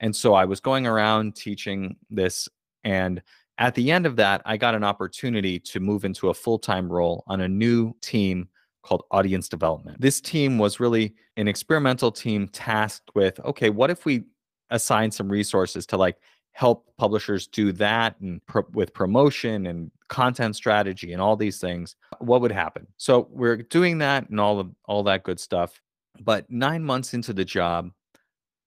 and 0.00 0.14
so 0.14 0.34
I 0.34 0.44
was 0.44 0.60
going 0.60 0.86
around 0.86 1.36
teaching 1.36 1.96
this. 2.10 2.48
And 2.84 3.22
At 3.58 3.74
the 3.74 3.90
end 3.90 4.06
of 4.06 4.16
that, 4.16 4.40
I 4.44 4.56
got 4.56 4.74
an 4.74 4.84
opportunity 4.84 5.58
to 5.60 5.80
move 5.80 6.04
into 6.04 6.30
a 6.30 6.34
full 6.34 6.58
time 6.58 6.90
role 6.90 7.24
on 7.26 7.42
a 7.42 7.48
new 7.48 7.94
team 8.00 8.48
called 8.82 9.04
audience 9.10 9.48
development. 9.48 10.00
This 10.00 10.20
team 10.20 10.58
was 10.58 10.80
really 10.80 11.14
an 11.36 11.46
experimental 11.46 12.10
team 12.10 12.48
tasked 12.48 13.10
with 13.14 13.38
okay, 13.40 13.70
what 13.70 13.90
if 13.90 14.04
we 14.04 14.24
assign 14.70 15.10
some 15.10 15.28
resources 15.28 15.84
to 15.86 15.96
like 15.96 16.16
help 16.52 16.86
publishers 16.98 17.46
do 17.46 17.72
that 17.72 18.18
and 18.20 18.44
pro- 18.46 18.66
with 18.72 18.92
promotion 18.92 19.66
and 19.66 19.90
content 20.08 20.56
strategy 20.56 21.12
and 21.12 21.22
all 21.22 21.36
these 21.36 21.60
things 21.60 21.94
what 22.18 22.40
would 22.40 22.50
happen 22.50 22.86
so 22.96 23.28
we're 23.30 23.56
doing 23.56 23.98
that 23.98 24.28
and 24.28 24.40
all 24.40 24.58
of 24.58 24.68
all 24.86 25.04
that 25.04 25.22
good 25.22 25.38
stuff 25.38 25.80
but 26.20 26.50
9 26.50 26.84
months 26.84 27.14
into 27.14 27.32
the 27.32 27.44
job 27.44 27.90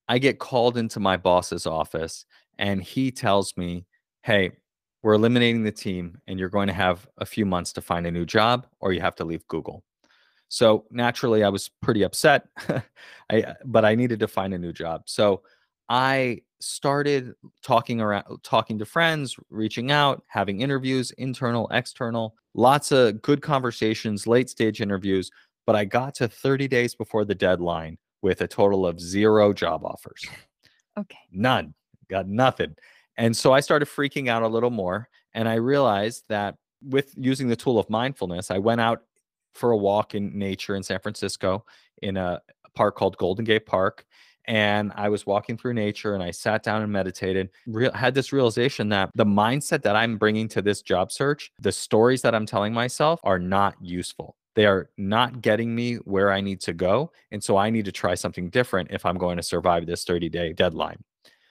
i 0.07 0.17
get 0.17 0.39
called 0.39 0.77
into 0.77 0.99
my 0.99 1.17
boss's 1.17 1.65
office 1.65 2.25
and 2.57 2.81
he 2.81 3.11
tells 3.11 3.55
me 3.57 3.85
hey 4.23 4.51
we're 5.01 5.13
eliminating 5.13 5.63
the 5.63 5.71
team 5.71 6.17
and 6.27 6.39
you're 6.39 6.49
going 6.49 6.67
to 6.67 6.73
have 6.73 7.07
a 7.17 7.25
few 7.25 7.45
months 7.45 7.73
to 7.73 7.81
find 7.81 8.07
a 8.07 8.11
new 8.11 8.25
job 8.25 8.65
or 8.79 8.93
you 8.93 9.01
have 9.01 9.15
to 9.15 9.25
leave 9.25 9.45
google. 9.47 9.83
So 10.47 10.85
naturally 10.91 11.43
i 11.43 11.49
was 11.49 11.69
pretty 11.81 12.03
upset 12.03 12.47
I, 13.29 13.55
but 13.65 13.85
i 13.85 13.95
needed 13.95 14.19
to 14.19 14.27
find 14.27 14.53
a 14.53 14.57
new 14.57 14.71
job. 14.71 15.03
So 15.05 15.43
i 15.89 16.41
started 16.63 17.33
talking 17.61 17.99
around 17.99 18.23
talking 18.41 18.79
to 18.79 18.85
friends 18.85 19.35
reaching 19.49 19.91
out 19.91 20.23
having 20.27 20.61
interviews 20.61 21.11
internal 21.17 21.67
external 21.71 22.35
lots 22.53 22.93
of 22.93 23.21
good 23.21 23.41
conversations 23.41 24.27
late 24.27 24.49
stage 24.49 24.79
interviews 24.79 25.29
but 25.65 25.75
i 25.75 25.83
got 25.83 26.15
to 26.15 26.25
30 26.25 26.69
days 26.69 26.95
before 26.95 27.25
the 27.25 27.35
deadline 27.35 27.97
with 28.23 28.41
a 28.41 28.47
total 28.47 28.87
of 28.87 28.99
zero 28.99 29.53
job 29.53 29.85
offers 29.85 30.25
okay 30.97 31.19
none 31.31 31.73
got 32.09 32.27
nothing 32.27 32.75
and 33.17 33.37
so 33.37 33.53
i 33.53 33.59
started 33.59 33.87
freaking 33.87 34.27
out 34.27 34.41
a 34.41 34.47
little 34.47 34.71
more 34.71 35.07
and 35.35 35.47
i 35.47 35.53
realized 35.53 36.23
that 36.29 36.55
with 36.81 37.13
using 37.15 37.47
the 37.47 37.55
tool 37.55 37.77
of 37.77 37.87
mindfulness 37.89 38.49
i 38.49 38.57
went 38.57 38.81
out 38.81 39.03
for 39.53 39.71
a 39.71 39.77
walk 39.77 40.15
in 40.15 40.35
nature 40.37 40.75
in 40.75 40.81
san 40.81 40.99
francisco 40.99 41.63
in 42.01 42.17
a 42.17 42.41
park 42.73 42.95
called 42.95 43.15
golden 43.17 43.45
gate 43.45 43.67
park 43.67 44.05
and 44.45 44.91
I 44.95 45.09
was 45.09 45.25
walking 45.25 45.57
through 45.57 45.73
nature 45.73 46.15
and 46.15 46.23
I 46.23 46.31
sat 46.31 46.63
down 46.63 46.81
and 46.81 46.91
meditated. 46.91 47.49
Re- 47.65 47.89
had 47.93 48.13
this 48.13 48.33
realization 48.33 48.89
that 48.89 49.09
the 49.15 49.25
mindset 49.25 49.83
that 49.83 49.95
I'm 49.95 50.17
bringing 50.17 50.47
to 50.49 50.61
this 50.61 50.81
job 50.81 51.11
search, 51.11 51.51
the 51.59 51.71
stories 51.71 52.21
that 52.23 52.35
I'm 52.35 52.45
telling 52.45 52.73
myself 52.73 53.19
are 53.23 53.39
not 53.39 53.75
useful. 53.81 54.35
They 54.55 54.65
are 54.65 54.89
not 54.97 55.41
getting 55.41 55.73
me 55.73 55.95
where 55.95 56.31
I 56.31 56.41
need 56.41 56.61
to 56.61 56.73
go. 56.73 57.11
And 57.31 57.43
so 57.43 57.57
I 57.57 57.69
need 57.69 57.85
to 57.85 57.91
try 57.91 58.15
something 58.15 58.49
different 58.49 58.91
if 58.91 59.05
I'm 59.05 59.17
going 59.17 59.37
to 59.37 59.43
survive 59.43 59.85
this 59.85 60.03
30 60.03 60.29
day 60.29 60.53
deadline. 60.53 61.03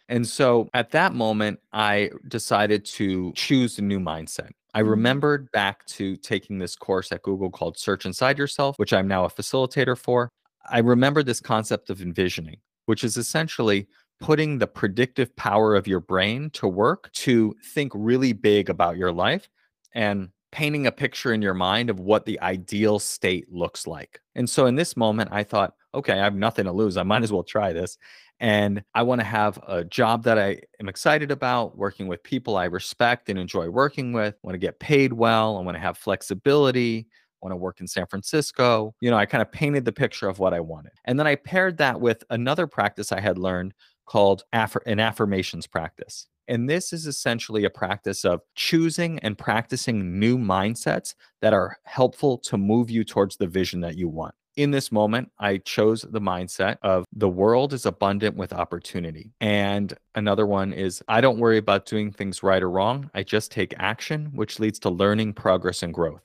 And 0.09 0.27
so 0.27 0.69
at 0.75 0.91
that 0.91 1.15
moment, 1.15 1.61
I 1.73 2.11
decided 2.29 2.85
to 2.87 3.33
choose 3.35 3.79
a 3.79 3.83
new 3.83 4.01
mindset. 4.01 4.51
I 4.75 4.81
Mm-hmm. 4.81 4.91
remembered 4.91 5.51
back 5.53 5.85
to 5.87 6.17
taking 6.17 6.59
this 6.59 6.77
course 6.77 7.13
at 7.13 7.23
Google 7.23 7.51
called 7.51 7.79
Search 7.79 8.07
Inside 8.07 8.39
Yourself, 8.39 8.79
which 8.79 8.93
I'm 8.93 9.09
now 9.09 9.25
a 9.25 9.31
facilitator 9.31 9.97
for. 9.97 10.31
I 10.71 10.79
remember 10.79 11.23
this 11.23 11.41
concept 11.41 11.91
of 11.91 12.01
envisioning 12.01 12.57
which 12.87 13.05
is 13.05 13.17
essentially 13.17 13.87
putting 14.21 14.59
the 14.59 14.67
predictive 14.67 15.35
power 15.37 15.75
of 15.75 15.87
your 15.87 16.01
brain 16.01 16.51
to 16.51 16.69
work 16.69 17.11
to 17.13 17.55
think 17.75 17.93
really 17.95 18.33
big 18.33 18.71
about 18.71 18.97
your 18.97 19.13
life 19.13 19.49
and 19.95 20.29
painting 20.53 20.87
a 20.87 20.93
picture 20.93 21.33
in 21.33 21.43
your 21.43 21.55
mind 21.55 21.91
of 21.91 21.99
what 21.99 22.27
the 22.27 22.41
ideal 22.41 22.99
state 22.99 23.51
looks 23.51 23.87
like. 23.87 24.21
And 24.35 24.49
so 24.49 24.67
in 24.67 24.77
this 24.77 24.97
moment, 24.97 25.31
I 25.33 25.43
thought, 25.43 25.75
okay, 25.95 26.13
I 26.13 26.23
have 26.25 26.35
nothing 26.35 26.67
to 26.67 26.73
lose. 26.73 26.97
I 26.97 27.03
might 27.03 27.23
as 27.23 27.33
well 27.33 27.43
try 27.43 27.73
this. 27.73 27.99
And 28.39 28.83
I 28.95 29.03
want 29.03 29.21
to 29.21 29.27
have 29.27 29.59
a 29.67 29.85
job 29.85 30.25
that 30.25 30.39
I 30.39 30.61
am 30.81 30.89
excited 30.89 31.31
about, 31.31 31.77
working 31.77 32.07
with 32.07 32.23
people 32.23 32.57
I 32.57 32.65
respect 32.65 33.29
and 33.29 33.39
enjoy 33.39 33.69
working 33.69 34.13
with, 34.13 34.35
want 34.43 34.55
to 34.55 34.59
get 34.59 34.81
paid 34.81 35.13
well, 35.13 35.57
I 35.57 35.61
want 35.63 35.77
to 35.77 35.81
have 35.81 35.97
flexibility, 35.97 37.07
I 37.09 37.47
want 37.47 37.53
to 37.53 37.57
work 37.57 37.81
in 37.81 37.87
San 37.87 38.07
Francisco. 38.07 38.95
You 39.01 39.11
know, 39.11 39.17
I 39.17 39.27
kind 39.27 39.43
of 39.43 39.53
painted 39.53 39.85
the 39.85 39.93
picture 39.93 40.29
of 40.29 40.39
what 40.39 40.55
I 40.55 40.61
wanted. 40.61 40.93
And 41.05 41.19
then 41.19 41.27
I 41.27 41.37
paired 41.37 41.79
that 41.79 42.01
with 42.01 42.25
another 42.31 42.67
practice 42.67 43.13
I 43.13 43.21
had 43.21 43.39
learned 43.39 43.75
called 44.07 44.45
an 44.53 45.01
affirmations 45.01 45.67
practice. 45.67 46.27
And 46.49 46.69
this 46.69 46.93
is 46.93 47.07
essentially 47.07 47.65
a 47.65 47.71
practice 47.71 48.25
of 48.25 48.41
choosing 48.55 49.19
and 49.21 49.39
practicing 49.39 50.19
new 50.19 50.37
mindsets 50.39 51.15
that 51.41 51.53
are 51.53 51.77
helpful 51.85 52.39
to 52.39 52.59
move 52.59 52.91
you 52.91 53.05
towards 53.05 53.37
the 53.37 53.47
vision 53.47 53.81
that 53.81 53.97
you 53.97 54.09
want. 54.09 54.35
In 54.57 54.71
this 54.71 54.93
moment, 54.93 55.31
I 55.39 55.59
chose 55.59 56.03
the 56.03 56.21
mindset 56.21 56.77
of 56.83 57.07
the 57.13 57.29
world 57.29 57.73
is 57.73 57.87
abundant 57.87 58.37
with 58.37 58.53
opportunity. 58.53 59.33
And 59.41 59.95
another 60.15 60.47
one 60.47 60.75
is 60.75 61.03
I 61.09 61.23
don't 61.23 61.39
worry 61.39 61.57
about 61.57 61.87
doing 61.87 62.13
things 62.13 62.43
right 62.43 62.63
or 62.63 62.69
wrong. 62.69 63.11
I 63.15 63.23
just 63.23 63.51
take 63.51 63.75
action, 63.79 64.31
which 64.35 64.61
leads 64.61 64.79
to 64.81 64.91
learning, 64.91 65.35
progress, 65.35 65.83
and 65.83 65.95
growth. 65.95 66.23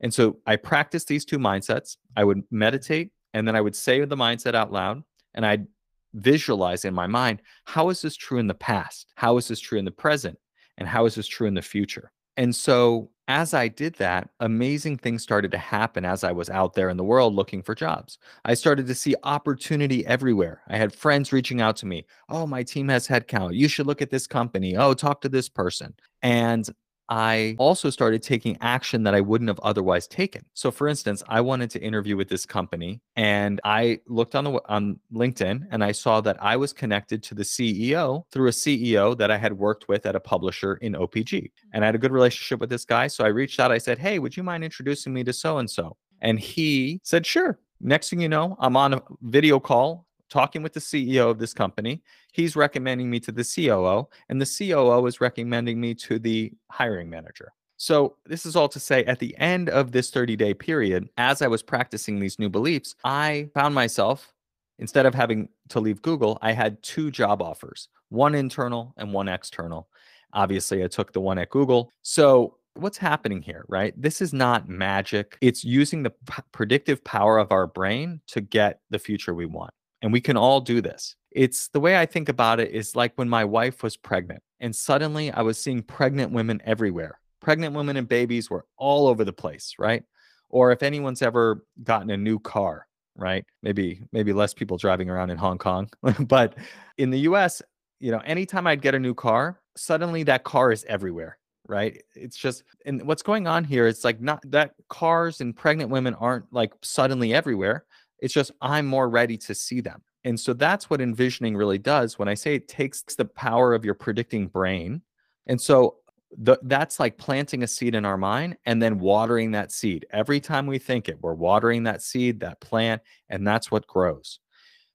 And 0.00 0.12
so 0.12 0.38
I 0.46 0.56
practiced 0.56 1.08
these 1.08 1.24
two 1.24 1.38
mindsets. 1.38 1.96
I 2.16 2.24
would 2.24 2.42
meditate 2.50 3.10
and 3.34 3.46
then 3.46 3.56
I 3.56 3.60
would 3.60 3.76
say 3.76 4.02
the 4.04 4.16
mindset 4.16 4.54
out 4.54 4.72
loud 4.72 5.02
and 5.34 5.44
I'd 5.44 5.66
visualize 6.14 6.84
in 6.84 6.94
my 6.94 7.06
mind 7.06 7.42
how 7.64 7.88
is 7.90 8.02
this 8.02 8.16
true 8.16 8.38
in 8.38 8.46
the 8.46 8.54
past? 8.54 9.12
How 9.16 9.36
is 9.36 9.48
this 9.48 9.60
true 9.60 9.78
in 9.78 9.84
the 9.84 9.90
present? 9.90 10.38
And 10.78 10.88
how 10.88 11.06
is 11.06 11.14
this 11.14 11.26
true 11.26 11.46
in 11.46 11.54
the 11.54 11.62
future? 11.62 12.10
And 12.36 12.54
so 12.54 13.10
as 13.28 13.54
I 13.54 13.68
did 13.68 13.94
that, 13.94 14.28
amazing 14.40 14.98
things 14.98 15.22
started 15.22 15.50
to 15.52 15.58
happen 15.58 16.04
as 16.04 16.24
I 16.24 16.32
was 16.32 16.50
out 16.50 16.74
there 16.74 16.90
in 16.90 16.96
the 16.96 17.04
world 17.04 17.34
looking 17.34 17.62
for 17.62 17.74
jobs. 17.74 18.18
I 18.44 18.54
started 18.54 18.86
to 18.86 18.94
see 18.94 19.14
opportunity 19.22 20.04
everywhere. 20.04 20.60
I 20.68 20.76
had 20.76 20.92
friends 20.92 21.32
reaching 21.32 21.60
out 21.60 21.76
to 21.76 21.86
me. 21.86 22.06
Oh, 22.28 22.46
my 22.46 22.62
team 22.62 22.88
has 22.88 23.08
headcount. 23.08 23.54
You 23.54 23.68
should 23.68 23.86
look 23.86 24.02
at 24.02 24.10
this 24.10 24.26
company. 24.26 24.76
Oh, 24.76 24.94
talk 24.94 25.20
to 25.22 25.28
this 25.28 25.48
person. 25.48 25.94
And 26.22 26.68
I 27.08 27.56
also 27.58 27.90
started 27.90 28.22
taking 28.22 28.56
action 28.60 29.02
that 29.04 29.14
I 29.14 29.20
wouldn't 29.20 29.48
have 29.48 29.60
otherwise 29.60 30.06
taken. 30.06 30.44
So 30.54 30.70
for 30.70 30.88
instance, 30.88 31.22
I 31.28 31.40
wanted 31.40 31.70
to 31.70 31.82
interview 31.82 32.16
with 32.16 32.28
this 32.28 32.46
company 32.46 33.00
and 33.16 33.60
I 33.64 34.00
looked 34.06 34.34
on 34.34 34.44
the 34.44 34.60
on 34.68 34.98
LinkedIn 35.12 35.66
and 35.70 35.84
I 35.84 35.92
saw 35.92 36.20
that 36.22 36.42
I 36.42 36.56
was 36.56 36.72
connected 36.72 37.22
to 37.24 37.34
the 37.34 37.42
CEO 37.42 38.24
through 38.32 38.48
a 38.48 38.52
CEO 38.52 39.16
that 39.18 39.30
I 39.30 39.36
had 39.36 39.52
worked 39.52 39.88
with 39.88 40.06
at 40.06 40.16
a 40.16 40.20
publisher 40.20 40.74
in 40.76 40.94
OPG. 40.94 41.50
And 41.72 41.84
I 41.84 41.88
had 41.88 41.94
a 41.94 41.98
good 41.98 42.12
relationship 42.12 42.60
with 42.60 42.70
this 42.70 42.84
guy, 42.84 43.06
so 43.06 43.24
I 43.24 43.28
reached 43.28 43.60
out. 43.60 43.70
I 43.70 43.78
said, 43.78 43.98
"Hey, 43.98 44.18
would 44.18 44.36
you 44.36 44.42
mind 44.42 44.64
introducing 44.64 45.12
me 45.12 45.24
to 45.24 45.32
so 45.32 45.58
and 45.58 45.70
so?" 45.70 45.96
And 46.20 46.38
he 46.38 47.00
said, 47.02 47.26
"Sure." 47.26 47.58
Next 47.80 48.08
thing 48.08 48.20
you 48.20 48.28
know, 48.30 48.56
I'm 48.60 48.76
on 48.76 48.94
a 48.94 49.02
video 49.20 49.60
call 49.60 50.03
talking 50.30 50.62
with 50.62 50.72
the 50.72 50.80
CEO 50.80 51.30
of 51.30 51.38
this 51.38 51.54
company. 51.54 52.02
He's 52.32 52.56
recommending 52.56 53.10
me 53.10 53.20
to 53.20 53.32
the 53.32 53.44
COO, 53.44 54.08
and 54.28 54.40
the 54.40 54.46
COO 54.46 55.06
is 55.06 55.20
recommending 55.20 55.80
me 55.80 55.94
to 55.94 56.18
the 56.18 56.52
hiring 56.70 57.10
manager. 57.10 57.52
So, 57.76 58.16
this 58.24 58.46
is 58.46 58.56
all 58.56 58.68
to 58.68 58.80
say 58.80 59.04
at 59.04 59.18
the 59.18 59.36
end 59.36 59.68
of 59.68 59.92
this 59.92 60.10
30 60.10 60.36
day 60.36 60.54
period, 60.54 61.08
as 61.18 61.42
I 61.42 61.48
was 61.48 61.62
practicing 61.62 62.18
these 62.18 62.38
new 62.38 62.48
beliefs, 62.48 62.94
I 63.04 63.50
found 63.52 63.74
myself, 63.74 64.32
instead 64.78 65.06
of 65.06 65.14
having 65.14 65.48
to 65.70 65.80
leave 65.80 66.00
Google, 66.02 66.38
I 66.40 66.52
had 66.52 66.82
two 66.82 67.10
job 67.10 67.42
offers 67.42 67.88
one 68.10 68.34
internal 68.34 68.94
and 68.96 69.12
one 69.12 69.28
external. 69.28 69.88
Obviously, 70.32 70.84
I 70.84 70.86
took 70.86 71.12
the 71.12 71.20
one 71.20 71.38
at 71.38 71.50
Google. 71.50 71.90
So, 72.02 72.58
what's 72.74 72.98
happening 72.98 73.42
here, 73.42 73.64
right? 73.68 73.94
This 74.00 74.20
is 74.20 74.32
not 74.32 74.68
magic. 74.68 75.36
It's 75.40 75.64
using 75.64 76.02
the 76.02 76.10
p- 76.10 76.42
predictive 76.52 77.02
power 77.04 77.38
of 77.38 77.52
our 77.52 77.66
brain 77.66 78.20
to 78.28 78.40
get 78.40 78.80
the 78.90 78.98
future 78.98 79.34
we 79.34 79.46
want. 79.46 79.72
And 80.04 80.12
we 80.12 80.20
can 80.20 80.36
all 80.36 80.60
do 80.60 80.82
this. 80.82 81.16
It's 81.30 81.68
the 81.68 81.80
way 81.80 81.98
I 81.98 82.04
think 82.04 82.28
about 82.28 82.60
it 82.60 82.72
is 82.72 82.94
like 82.94 83.14
when 83.16 83.26
my 83.26 83.42
wife 83.42 83.82
was 83.82 83.96
pregnant, 83.96 84.42
and 84.60 84.76
suddenly 84.76 85.32
I 85.32 85.40
was 85.40 85.56
seeing 85.56 85.82
pregnant 85.82 86.30
women 86.30 86.60
everywhere. 86.66 87.18
Pregnant 87.40 87.74
women 87.74 87.96
and 87.96 88.06
babies 88.06 88.50
were 88.50 88.66
all 88.76 89.08
over 89.08 89.24
the 89.24 89.32
place, 89.32 89.72
right? 89.78 90.02
Or 90.50 90.72
if 90.72 90.82
anyone's 90.82 91.22
ever 91.22 91.64
gotten 91.82 92.10
a 92.10 92.18
new 92.18 92.38
car, 92.38 92.86
right? 93.16 93.46
Maybe 93.62 94.02
maybe 94.12 94.34
less 94.34 94.52
people 94.52 94.76
driving 94.76 95.08
around 95.08 95.30
in 95.30 95.38
Hong 95.38 95.56
Kong, 95.56 95.88
but 96.26 96.54
in 96.98 97.08
the 97.08 97.20
US, 97.20 97.62
you 97.98 98.12
know, 98.12 98.20
anytime 98.26 98.66
I'd 98.66 98.82
get 98.82 98.94
a 98.94 99.00
new 99.00 99.14
car, 99.14 99.58
suddenly 99.74 100.22
that 100.24 100.44
car 100.44 100.70
is 100.70 100.84
everywhere, 100.86 101.38
right? 101.66 102.02
It's 102.14 102.36
just 102.36 102.62
and 102.84 103.06
what's 103.06 103.22
going 103.22 103.46
on 103.46 103.64
here 103.64 103.86
it's 103.86 104.04
like 104.04 104.20
not 104.20 104.42
that 104.50 104.74
cars 104.90 105.40
and 105.40 105.56
pregnant 105.56 105.88
women 105.88 106.12
aren't 106.12 106.52
like 106.52 106.74
suddenly 106.82 107.32
everywhere. 107.32 107.86
It's 108.24 108.32
just 108.32 108.52
I'm 108.62 108.86
more 108.86 109.10
ready 109.10 109.36
to 109.36 109.54
see 109.54 109.82
them. 109.82 110.00
And 110.24 110.40
so 110.40 110.54
that's 110.54 110.88
what 110.88 111.02
envisioning 111.02 111.54
really 111.54 111.76
does. 111.76 112.18
When 112.18 112.26
I 112.26 112.32
say 112.32 112.54
it 112.54 112.68
takes 112.68 113.02
the 113.02 113.26
power 113.26 113.74
of 113.74 113.84
your 113.84 113.92
predicting 113.92 114.46
brain. 114.46 115.02
And 115.46 115.60
so 115.60 115.96
the, 116.38 116.58
that's 116.62 116.98
like 116.98 117.18
planting 117.18 117.64
a 117.64 117.66
seed 117.66 117.94
in 117.94 118.06
our 118.06 118.16
mind 118.16 118.56
and 118.64 118.80
then 118.80 118.98
watering 118.98 119.50
that 119.50 119.72
seed. 119.72 120.06
Every 120.10 120.40
time 120.40 120.66
we 120.66 120.78
think 120.78 121.10
it, 121.10 121.18
we're 121.20 121.34
watering 121.34 121.82
that 121.82 122.00
seed, 122.00 122.40
that 122.40 122.62
plant, 122.62 123.02
and 123.28 123.46
that's 123.46 123.70
what 123.70 123.86
grows. 123.86 124.40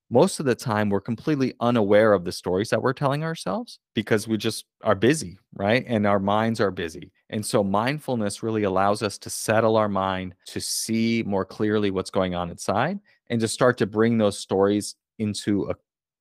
Most 0.10 0.40
of 0.40 0.48
the 0.48 0.56
time, 0.56 0.90
we're 0.90 1.00
completely 1.00 1.54
unaware 1.60 2.14
of 2.14 2.26
the 2.26 2.32
stories 2.32 2.72
that 2.72 2.82
we're 2.82 2.94
telling 2.94 3.24
ourselves 3.24 3.78
because 3.94 4.28
we 4.28 4.38
just 4.38 4.66
are 4.84 4.96
busy, 4.96 5.38
right? 5.54 5.86
And 5.88 6.08
our 6.08 6.18
minds 6.18 6.60
are 6.60 6.72
busy. 6.72 7.12
And 7.30 7.46
so, 7.46 7.64
mindfulness 7.64 8.42
really 8.42 8.64
allows 8.64 9.04
us 9.04 9.20
to 9.20 9.30
settle 9.30 9.78
our 9.78 9.88
mind 9.88 10.34
to 10.48 10.60
see 10.60 11.24
more 11.28 11.46
clearly 11.46 11.92
what's 11.92 12.10
going 12.10 12.34
on 12.34 12.50
inside 12.50 12.98
and 13.30 13.40
to 13.42 13.48
start 13.48 13.78
to 13.78 13.86
bring 13.86 14.18
those 14.18 14.38
stories 14.38 14.96
into 15.18 15.72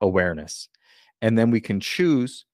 awareness. 0.01 0.69
And 1.23 1.39
then 1.39 1.51
we 1.51 1.61
can 1.61 1.81
choose 1.81 2.45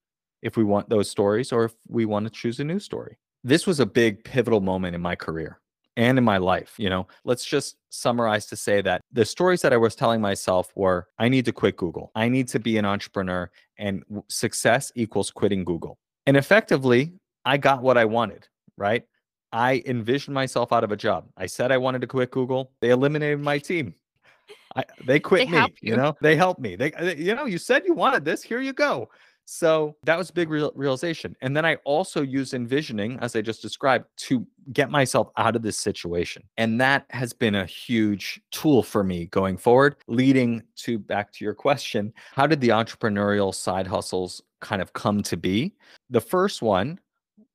if 0.41 0.57
we 0.57 0.63
want 0.63 0.89
those 0.89 1.09
stories 1.09 1.51
or 1.51 1.65
if 1.65 1.73
we 1.87 2.05
want 2.05 2.25
to 2.25 2.29
choose 2.29 2.59
a 2.59 2.63
new 2.63 2.79
story. 2.79 3.17
This 3.43 3.67
was 3.67 3.79
a 3.79 3.85
big 3.85 4.23
pivotal 4.23 4.61
moment 4.61 4.95
in 4.95 5.01
my 5.01 5.15
career 5.15 5.59
and 5.97 6.17
in 6.17 6.23
my 6.23 6.37
life. 6.37 6.73
You 6.77 6.89
know, 6.89 7.07
let's 7.23 7.45
just 7.45 7.77
summarize 7.89 8.45
to 8.47 8.55
say 8.55 8.81
that 8.81 9.01
the 9.11 9.25
stories 9.25 9.61
that 9.61 9.73
I 9.73 9.77
was 9.77 9.95
telling 9.95 10.21
myself 10.21 10.71
were 10.75 11.07
I 11.19 11.29
need 11.29 11.45
to 11.45 11.51
quit 11.51 11.77
Google, 11.77 12.11
I 12.15 12.29
need 12.29 12.47
to 12.49 12.59
be 12.59 12.77
an 12.77 12.85
entrepreneur, 12.85 13.49
and 13.77 14.03
success 14.27 14.91
equals 14.95 15.31
quitting 15.31 15.63
Google. 15.63 15.97
And 16.25 16.37
effectively, 16.37 17.13
I 17.45 17.57
got 17.57 17.81
what 17.81 17.97
I 17.97 18.05
wanted, 18.05 18.47
right? 18.77 19.03
I 19.51 19.83
envisioned 19.85 20.33
myself 20.33 20.73
out 20.73 20.83
of 20.83 20.91
a 20.91 20.97
job. 20.97 21.27
I 21.37 21.45
said 21.45 21.71
I 21.71 21.77
wanted 21.77 22.01
to 22.01 22.07
quit 22.07 22.31
Google. 22.31 22.71
They 22.81 22.89
eliminated 22.89 23.39
my 23.39 23.59
team. 23.59 23.93
I, 24.75 24.83
they 25.05 25.19
quit 25.19 25.49
they 25.49 25.61
me. 25.61 25.73
You. 25.81 25.91
you. 25.91 25.95
know, 25.95 26.15
they 26.21 26.35
helped 26.35 26.59
me. 26.59 26.75
They, 26.75 26.91
they, 26.91 27.15
you 27.15 27.35
know, 27.35 27.45
you 27.45 27.57
said 27.57 27.83
you 27.85 27.93
wanted 27.93 28.25
this. 28.25 28.43
Here 28.43 28.59
you 28.59 28.73
go. 28.73 29.09
So 29.45 29.95
that 30.03 30.17
was 30.17 30.31
a 30.31 30.33
big 30.33 30.49
real, 30.49 30.71
realization. 30.75 31.35
And 31.41 31.55
then 31.55 31.65
I 31.65 31.75
also 31.85 32.23
used 32.23 32.55
envisioning, 32.55 33.19
as 33.21 33.35
I 33.35 33.41
just 33.41 33.61
described, 33.61 34.05
to 34.17 34.45
get 34.73 34.89
myself 34.89 35.29
out 35.37 35.55
of 35.55 35.61
this 35.61 35.77
situation. 35.77 36.43
And 36.57 36.81
that 36.81 37.05
has 37.11 37.31
been 37.31 37.55
a 37.55 37.65
huge 37.65 38.41
tool 38.51 38.81
for 38.81 39.03
me 39.03 39.27
going 39.27 39.57
forward, 39.57 39.97
leading 40.07 40.63
to 40.77 40.97
back 40.97 41.31
to 41.33 41.45
your 41.45 41.53
question 41.53 42.11
how 42.33 42.47
did 42.47 42.59
the 42.59 42.69
entrepreneurial 42.69 43.53
side 43.53 43.85
hustles 43.85 44.41
kind 44.61 44.81
of 44.81 44.93
come 44.93 45.21
to 45.23 45.37
be? 45.37 45.75
The 46.09 46.21
first 46.21 46.63
one 46.63 46.99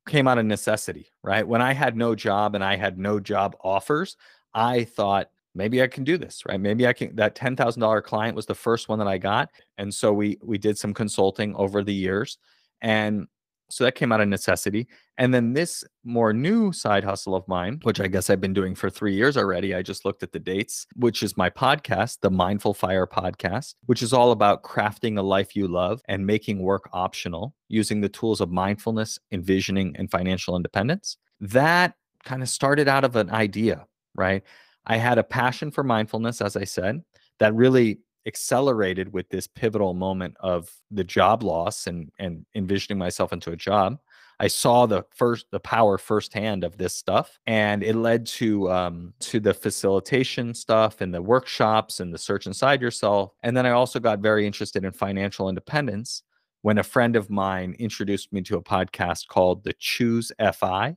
came 0.09 0.29
out 0.29 0.39
of 0.39 0.47
necessity, 0.47 1.11
right? 1.23 1.47
When 1.47 1.61
I 1.61 1.73
had 1.73 1.97
no 1.97 2.15
job 2.15 2.55
and 2.55 2.63
I 2.63 2.77
had 2.77 2.99
no 2.99 3.19
job 3.19 3.57
offers, 3.63 4.17
I 4.55 4.85
thought, 4.85 5.31
maybe 5.55 5.83
I 5.83 5.87
can 5.87 6.05
do 6.05 6.17
this, 6.19 6.43
right? 6.47 6.61
Maybe 6.61 6.87
I 6.87 6.93
can 6.93 7.15
that 7.17 7.35
$10,000 7.35 8.03
client 8.03 8.37
was 8.37 8.47
the 8.47 8.55
first 8.55 8.89
one 8.89 8.99
that 8.99 9.09
I 9.09 9.19
got. 9.19 9.51
And 9.79 9.93
so 9.93 10.13
we 10.13 10.39
we 10.43 10.59
did 10.59 10.79
some 10.79 10.95
consulting 10.95 11.55
over 11.57 11.83
the 11.83 11.95
years 11.95 12.39
and 12.83 13.27
so 13.71 13.85
that 13.85 13.95
came 13.95 14.13
out 14.13 14.21
of 14.21 14.29
necessity. 14.29 14.89
And 15.17 15.33
then 15.33 15.53
this 15.53 15.85
more 16.05 16.33
new 16.33 16.73
side 16.73 17.05
hustle 17.05 17.35
of 17.35 17.47
mine, 17.47 17.79
which 17.85 18.01
I 18.01 18.09
guess 18.09 18.29
I've 18.29 18.41
been 18.41 18.53
doing 18.53 18.75
for 18.75 18.91
3 18.91 19.15
years 19.15 19.37
already. 19.37 19.75
I 19.75 19.83
just 19.83 20.05
looked 20.05 20.23
at 20.23 20.33
the 20.33 20.39
dates, 20.39 20.87
which 20.97 21.23
is 21.23 21.37
my 21.37 21.49
podcast, 21.49 22.19
the 22.21 22.31
Mindful 22.31 22.75
Fire 22.75 23.07
podcast, 23.07 23.75
which 23.87 24.03
is 24.03 24.13
all 24.13 24.33
about 24.33 24.63
crafting 24.65 25.19
a 25.19 25.23
life 25.23 25.55
you 25.55 25.69
love 25.69 26.03
and 26.09 26.27
making 26.27 26.59
work 26.59 26.89
optional 26.93 27.55
using 27.69 28.01
the 28.01 28.09
tools 28.09 28.41
of 28.41 28.51
mindfulness, 28.51 29.19
envisioning 29.31 29.95
and 29.97 30.11
financial 30.11 30.57
independence. 30.57 31.17
That 31.41 31.95
kind 32.25 32.43
of 32.43 32.49
started 32.49 32.89
out 32.89 33.05
of 33.05 33.17
an 33.17 33.31
idea, 33.31 33.87
right? 34.15 34.43
I 34.87 34.97
had 34.97 35.19
a 35.19 35.25
passion 35.25 35.71
for 35.71 35.85
mindfulness, 35.85 36.41
as 36.41 36.57
I 36.57 36.65
said, 36.65 37.03
that 37.39 37.55
really 37.55 38.01
accelerated 38.27 39.13
with 39.13 39.29
this 39.31 39.47
pivotal 39.47 39.95
moment 39.95 40.37
of 40.41 40.71
the 40.91 41.05
job 41.05 41.43
loss 41.43 41.87
and 41.87 42.11
and 42.19 42.45
envisioning 42.55 42.99
myself 42.99 43.33
into 43.33 43.53
a 43.53 43.57
job. 43.57 43.99
I 44.39 44.49
saw 44.49 44.87
the 44.87 45.05
first 45.15 45.47
the 45.51 45.61
power 45.61 45.99
firsthand 45.99 46.65
of 46.65 46.79
this 46.79 46.95
stuff, 46.95 47.39
and 47.47 47.83
it 47.83 47.95
led 47.95 48.27
to 48.27 48.71
um, 48.71 49.13
to 49.21 49.39
the 49.39 49.53
facilitation 49.53 50.55
stuff 50.55 51.03
and 51.03 51.13
the 51.13 51.23
workshops 51.23 52.01
and 52.01 52.13
the 52.13 52.19
search 52.19 52.47
inside 52.47 52.81
yourself. 52.81 53.33
And 53.43 53.55
then 53.55 53.67
I 53.67 53.71
also 53.71 54.01
got 54.01 54.21
very 54.21 54.47
interested 54.47 54.85
in 54.85 54.93
financial 54.93 55.49
independence 55.49 56.23
when 56.63 56.79
a 56.79 56.83
friend 56.83 57.17
of 57.17 57.31
mine 57.31 57.75
introduced 57.79 58.33
me 58.33 58.43
to 58.43 58.57
a 58.57 58.63
podcast 58.63 59.29
called 59.29 59.65
the 59.65 59.75
Choose 59.79 60.33
FI, 60.55 60.97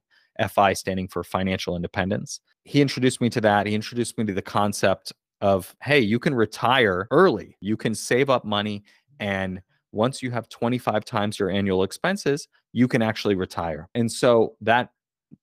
FI 0.50 0.74
standing 0.74 1.08
for 1.08 1.24
Financial 1.24 1.75
Independence 1.75 2.40
he 2.66 2.82
introduced 2.82 3.22
me 3.22 3.30
to 3.30 3.42
that. 3.42 3.68
He 3.68 3.75
introduced 3.75 4.18
me 4.18 4.25
to 4.25 4.34
the 4.34 4.42
concept 4.42 5.13
of, 5.42 5.75
hey, 5.82 6.00
you 6.00 6.20
can 6.20 6.34
retire 6.34 7.08
early, 7.12 7.58
you 7.60 7.75
can 7.75 7.94
save 7.94 8.30
up 8.30 8.46
money. 8.46 8.84
And 9.20 9.62
once 9.92 10.24
you 10.24 10.32
have 10.32 10.50
25 10.50 11.06
times 11.06 11.38
your 11.38 11.50
annual 11.50 11.84
expenses, 11.84 12.48
you 12.72 12.88
can 12.88 13.02
actually 13.02 13.36
retire. 13.36 13.90
And 13.94 14.12
so 14.12 14.56
that 14.62 14.92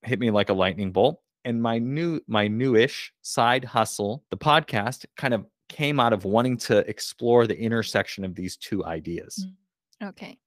hit 0.03 0.19
me 0.19 0.31
like 0.31 0.49
a 0.49 0.55
lightning 0.55 0.93
bolt. 0.93 1.21
And 1.45 1.63
my 1.63 1.79
new, 1.79 2.21
my 2.27 2.49
newish 2.49 3.13
side 3.23 3.65
hustle, 3.65 4.25
the 4.31 4.37
podcast, 4.37 5.07
kind 5.17 5.33
of 5.33 5.47
came 5.69 6.01
out 6.01 6.13
of 6.13 6.25
wanting 6.25 6.57
to 6.57 6.79
explore 6.89 7.47
the 7.47 7.59
intersection 7.59 8.25
of 8.25 8.35
these 8.35 8.57
two 8.57 8.85
ideas. 8.85 9.47
Mm, 10.03 10.09
okay. 10.09 10.39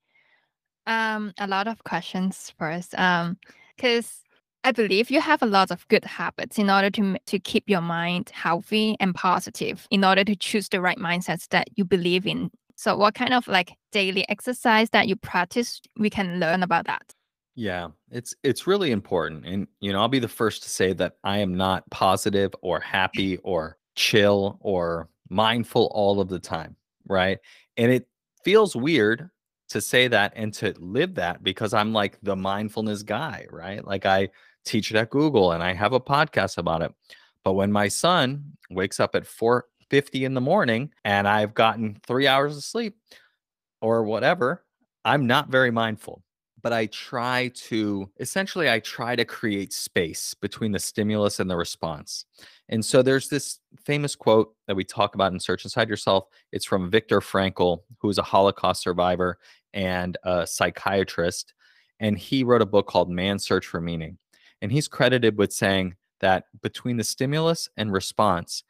Um, 0.86 1.34
a 1.40 1.48
lot 1.48 1.68
of 1.68 1.84
questions 1.84 2.54
first. 2.60 2.94
Um, 3.00 3.38
because 3.76 4.23
I 4.64 4.72
believe 4.72 5.12
you 5.12 5.20
have 5.20 5.42
a 5.42 5.46
lot 5.46 5.72
of 5.72 5.88
good 5.90 6.06
habits 6.06 6.58
in 6.58 6.70
order 6.70 6.90
to 6.92 7.18
to 7.26 7.40
keep 7.40 7.70
your 7.70 7.82
mind 7.82 8.32
healthy 8.34 8.96
and 9.00 9.14
positive 9.14 9.88
in 9.92 10.06
order 10.06 10.24
to 10.24 10.36
choose 10.36 10.70
the 10.70 10.80
right 10.80 10.98
mindsets 10.98 11.48
that 11.50 11.68
you 11.76 11.84
believe 11.84 12.26
in. 12.26 12.50
So 12.76 12.96
what 12.96 13.14
kind 13.14 13.34
of 13.34 13.48
like 13.48 13.74
daily 13.92 14.28
exercise 14.30 14.90
that 14.92 15.08
you 15.08 15.16
practice 15.16 15.82
we 15.98 16.10
can 16.10 16.40
learn 16.40 16.64
about 16.64 16.86
that? 16.86 17.14
Yeah, 17.56 17.90
it's 18.10 18.34
it's 18.44 18.66
really 18.66 18.92
important 18.92 19.46
and 19.46 19.68
you 19.82 19.92
know, 19.92 20.00
I'll 20.00 20.08
be 20.08 20.20
the 20.20 20.28
first 20.28 20.64
to 20.64 20.70
say 20.70 20.94
that 20.94 21.18
I 21.24 21.40
am 21.40 21.56
not 21.56 21.90
positive 21.92 22.52
or 22.62 22.80
happy 22.80 23.38
or 23.44 23.78
chill 23.96 24.58
or 24.62 25.10
mindful 25.30 25.92
all 25.94 26.20
of 26.22 26.30
the 26.30 26.40
time, 26.40 26.76
right? 27.08 27.38
And 27.78 27.92
it 27.92 28.08
feels 28.44 28.76
weird 28.76 29.30
to 29.70 29.82
say 29.82 30.08
that 30.08 30.34
and 30.36 30.54
to 30.54 30.74
live 30.78 31.16
that 31.16 31.44
because 31.44 31.74
I'm 31.74 31.94
like 31.94 32.18
the 32.22 32.36
mindfulness 32.36 33.04
guy, 33.04 33.48
right? 33.50 33.86
Like 33.86 34.06
I 34.06 34.30
teach 34.66 34.92
it 34.92 34.98
at 34.98 35.10
Google 35.10 35.52
and 35.52 35.64
I 35.64 35.74
have 35.74 35.94
a 35.94 36.00
podcast 36.00 36.58
about 36.58 36.82
it. 36.82 36.94
But 37.44 37.54
when 37.54 37.72
my 37.72 37.88
son 37.88 38.44
wakes 38.70 39.00
up 39.00 39.16
at 39.16 39.24
4:50 39.26 40.26
in 40.26 40.34
the 40.34 40.42
morning 40.42 40.92
and 41.04 41.28
I've 41.28 41.54
gotten 41.54 42.00
3 42.06 42.28
hours 42.28 42.58
of 42.58 42.64
sleep 42.64 42.98
or 43.82 44.04
whatever, 44.04 44.66
I'm 45.06 45.28
not 45.28 45.50
very 45.50 45.72
mindful. 45.72 46.24
But 46.62 46.72
I 46.72 46.86
try 46.86 47.52
to 47.68 48.10
essentially 48.22 48.70
I 48.70 48.80
try 48.80 49.18
to 49.18 49.26
create 49.26 49.74
space 49.74 50.34
between 50.34 50.72
the 50.72 50.80
stimulus 50.80 51.42
and 51.42 51.50
the 51.50 51.58
response. 51.58 52.24
And 52.70 52.86
so 52.86 53.02
there's 53.02 53.28
this 53.28 53.60
famous 53.86 54.16
quote 54.16 54.56
that 54.68 54.76
we 54.76 54.86
talk 54.86 55.14
about 55.14 55.34
in 55.34 55.40
Search 55.42 55.66
Inside 55.66 55.90
Yourself. 55.90 56.28
It's 56.54 56.64
from 56.64 56.90
Viktor 56.90 57.20
Frankl, 57.20 57.80
who 58.00 58.10
is 58.10 58.18
a 58.18 58.24
Holocaust 58.24 58.82
survivor 58.82 59.40
and 59.74 60.18
a 60.24 60.48
psychiatrist. 60.48 61.54
And 62.00 62.18
he 62.18 62.46
wrote 62.46 62.62
a 62.62 62.66
book 62.66 62.88
called 62.88 63.10
Man's 63.10 63.44
Search 63.44 63.68
for 63.68 63.82
Meaning. 63.82 64.18
And 64.64 64.72
he's 64.72 64.88
credited 64.88 65.38
with 65.38 65.52
saying 65.52 65.96
that 66.22 66.46
between 66.62 66.96
the 66.96 67.04
stimulus 67.04 67.68
and 67.76 67.92
response, 67.92 68.64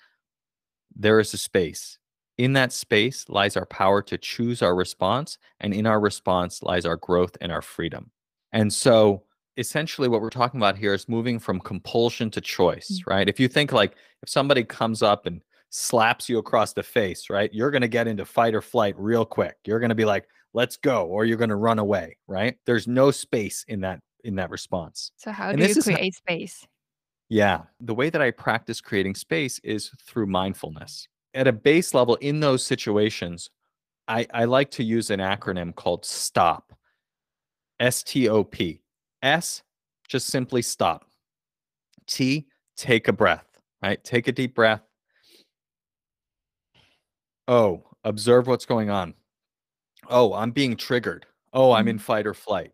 there 0.96 1.20
is 1.20 1.36
a 1.36 1.38
space. 1.38 2.00
In 2.40 2.54
that 2.54 2.74
space 2.74 3.30
lies 3.30 3.56
our 3.56 3.68
power 3.68 4.02
to 4.02 4.18
choose 4.18 4.64
our 4.64 4.74
response, 4.74 5.38
and 5.60 5.72
in 5.72 5.86
our 5.86 6.00
response 6.00 6.64
lies 6.64 6.88
our 6.88 6.98
growth 6.98 7.38
and 7.42 7.52
our 7.52 7.62
freedom. 7.62 8.10
And 8.52 8.74
so, 8.74 9.26
essentially, 9.56 10.08
what 10.08 10.22
we're 10.22 10.32
talking 10.32 10.60
about 10.60 10.80
here 10.80 10.96
is 10.96 11.08
moving 11.08 11.38
from 11.38 11.60
compulsion 11.60 12.32
to 12.32 12.42
choice, 12.42 12.90
mm-hmm. 12.90 13.12
right? 13.12 13.30
If 13.30 13.40
you 13.40 13.48
think 13.48 13.72
like 13.72 13.94
if 14.24 14.30
somebody 14.30 14.64
comes 14.64 15.04
up 15.04 15.28
and 15.28 15.44
slaps 15.70 16.28
you 16.28 16.40
across 16.40 16.74
the 16.74 16.82
face, 16.82 17.30
right, 17.30 17.54
you're 17.54 17.70
going 17.70 17.84
to 17.84 17.88
get 17.88 18.08
into 18.08 18.26
fight 18.26 18.56
or 18.56 18.62
flight 18.64 18.96
real 18.98 19.26
quick. 19.26 19.58
You're 19.64 19.80
going 19.80 19.90
to 19.90 19.96
be 19.96 20.06
like, 20.06 20.28
let's 20.54 20.76
go, 20.76 21.06
or 21.06 21.24
you're 21.24 21.38
going 21.38 21.52
to 21.52 21.56
run 21.56 21.78
away, 21.78 22.18
right? 22.28 22.58
There's 22.66 22.88
no 22.88 23.12
space 23.12 23.64
in 23.68 23.82
that 23.82 24.02
in 24.24 24.36
that 24.36 24.50
response. 24.50 25.12
So 25.18 25.32
how 25.32 25.50
and 25.50 25.60
do 25.60 25.68
you 25.68 25.82
create 25.82 26.16
space? 26.16 26.66
Yeah, 27.30 27.62
the 27.80 27.96
way 27.96 28.10
that 28.10 28.22
I 28.22 28.32
practice 28.32 28.82
creating 28.82 29.16
space 29.16 29.60
is 29.60 29.92
through 30.06 30.28
mindfulness. 30.28 31.08
At 31.34 31.48
a 31.48 31.52
base 31.52 31.94
level, 31.94 32.16
in 32.16 32.40
those 32.40 32.66
situations, 32.66 33.50
I, 34.08 34.28
I 34.34 34.46
like 34.46 34.70
to 34.72 34.84
use 34.84 35.10
an 35.10 35.20
acronym 35.20 35.74
called 35.74 36.06
STOP. 36.06 36.74
S 37.80 38.04
T 38.04 38.30
O 38.30 38.44
P. 38.44 38.82
S, 39.24 39.64
just 40.08 40.28
simply 40.28 40.62
stop. 40.62 41.06
T, 42.08 42.48
take 42.78 43.08
a 43.08 43.14
breath, 43.14 43.48
right? 43.82 44.04
Take 44.04 44.28
a 44.28 44.32
deep 44.32 44.54
breath. 44.54 44.82
Oh, 47.48 47.84
observe 48.04 48.48
what's 48.48 48.66
going 48.66 48.90
on. 48.90 49.16
Oh, 50.10 50.34
I'm 50.34 50.52
being 50.52 50.76
triggered. 50.76 51.26
Oh, 51.52 51.72
I'm 51.72 51.88
in 51.88 51.96
mm-hmm. 51.96 52.04
fight 52.04 52.28
or 52.28 52.34
flight 52.34 52.74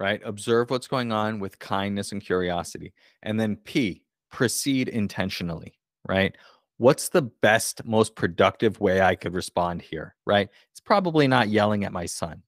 right? 0.00 0.20
Observe 0.24 0.70
what's 0.70 0.88
going 0.88 1.12
on 1.12 1.38
with 1.38 1.58
kindness 1.58 2.10
and 2.10 2.22
curiosity. 2.22 2.94
And 3.22 3.38
then 3.38 3.56
P, 3.56 4.02
proceed 4.32 4.88
intentionally, 4.88 5.74
right? 6.08 6.34
What's 6.78 7.10
the 7.10 7.22
best, 7.22 7.84
most 7.84 8.16
productive 8.16 8.80
way 8.80 9.02
I 9.02 9.14
could 9.14 9.34
respond 9.34 9.82
here, 9.82 10.16
right? 10.26 10.48
It's 10.72 10.80
probably 10.80 11.28
not 11.28 11.50
yelling 11.50 11.84
at 11.84 11.92
my 11.92 12.06
son, 12.06 12.42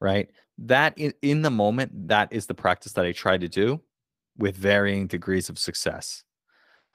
right? 0.00 0.28
That 0.58 0.98
in, 0.98 1.14
in 1.22 1.40
the 1.40 1.50
moment, 1.50 2.08
that 2.08 2.30
is 2.30 2.46
the 2.46 2.54
practice 2.54 2.92
that 2.92 3.06
I 3.06 3.12
try 3.12 3.38
to 3.38 3.48
do 3.48 3.80
with 4.36 4.54
varying 4.56 5.06
degrees 5.06 5.48
of 5.48 5.58
success. 5.58 6.22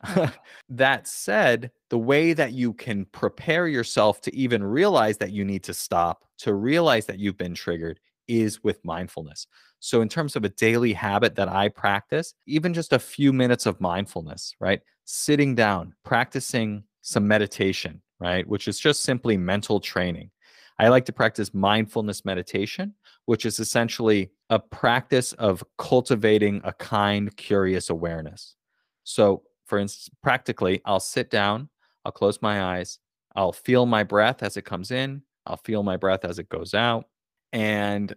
Mm. 0.05 0.31
that 0.69 1.07
said, 1.07 1.71
the 1.89 1.97
way 1.97 2.33
that 2.33 2.53
you 2.53 2.73
can 2.73 3.05
prepare 3.05 3.67
yourself 3.67 4.21
to 4.21 4.35
even 4.35 4.63
realize 4.63 5.17
that 5.17 5.31
you 5.31 5.43
need 5.43 5.63
to 5.63 5.73
stop, 5.73 6.23
to 6.39 6.53
realize 6.53 7.07
that 7.07 7.19
you've 7.19 7.37
been 7.37 7.55
triggered, 7.55 7.99
is 8.27 8.63
with 8.63 8.83
mindfulness. 8.83 9.47
So, 9.79 10.01
in 10.01 10.09
terms 10.09 10.35
of 10.35 10.43
a 10.43 10.49
daily 10.49 10.93
habit 10.93 11.35
that 11.35 11.49
I 11.49 11.69
practice, 11.69 12.33
even 12.45 12.73
just 12.73 12.93
a 12.93 12.99
few 12.99 13.33
minutes 13.33 13.65
of 13.65 13.81
mindfulness, 13.81 14.53
right? 14.59 14.81
Sitting 15.05 15.55
down, 15.55 15.93
practicing 16.03 16.83
some 17.01 17.27
meditation, 17.27 18.01
right? 18.19 18.47
Which 18.47 18.67
is 18.67 18.79
just 18.79 19.03
simply 19.03 19.37
mental 19.37 19.79
training. 19.79 20.31
I 20.79 20.87
like 20.87 21.05
to 21.05 21.13
practice 21.13 21.53
mindfulness 21.53 22.25
meditation 22.25 22.95
which 23.25 23.45
is 23.45 23.59
essentially 23.59 24.31
a 24.49 24.59
practice 24.59 25.33
of 25.33 25.63
cultivating 25.77 26.61
a 26.63 26.73
kind, 26.73 27.35
curious 27.37 27.89
awareness. 27.89 28.55
So, 29.03 29.43
for 29.65 29.77
instance, 29.77 30.09
practically, 30.21 30.81
I'll 30.85 30.99
sit 30.99 31.29
down, 31.29 31.69
I'll 32.05 32.11
close 32.11 32.41
my 32.41 32.63
eyes, 32.77 32.99
I'll 33.35 33.53
feel 33.53 33.85
my 33.85 34.03
breath 34.03 34.43
as 34.43 34.57
it 34.57 34.65
comes 34.65 34.91
in, 34.91 35.23
I'll 35.45 35.57
feel 35.57 35.83
my 35.83 35.97
breath 35.97 36.25
as 36.25 36.37
it 36.37 36.49
goes 36.49 36.73
out, 36.73 37.05
and 37.53 38.13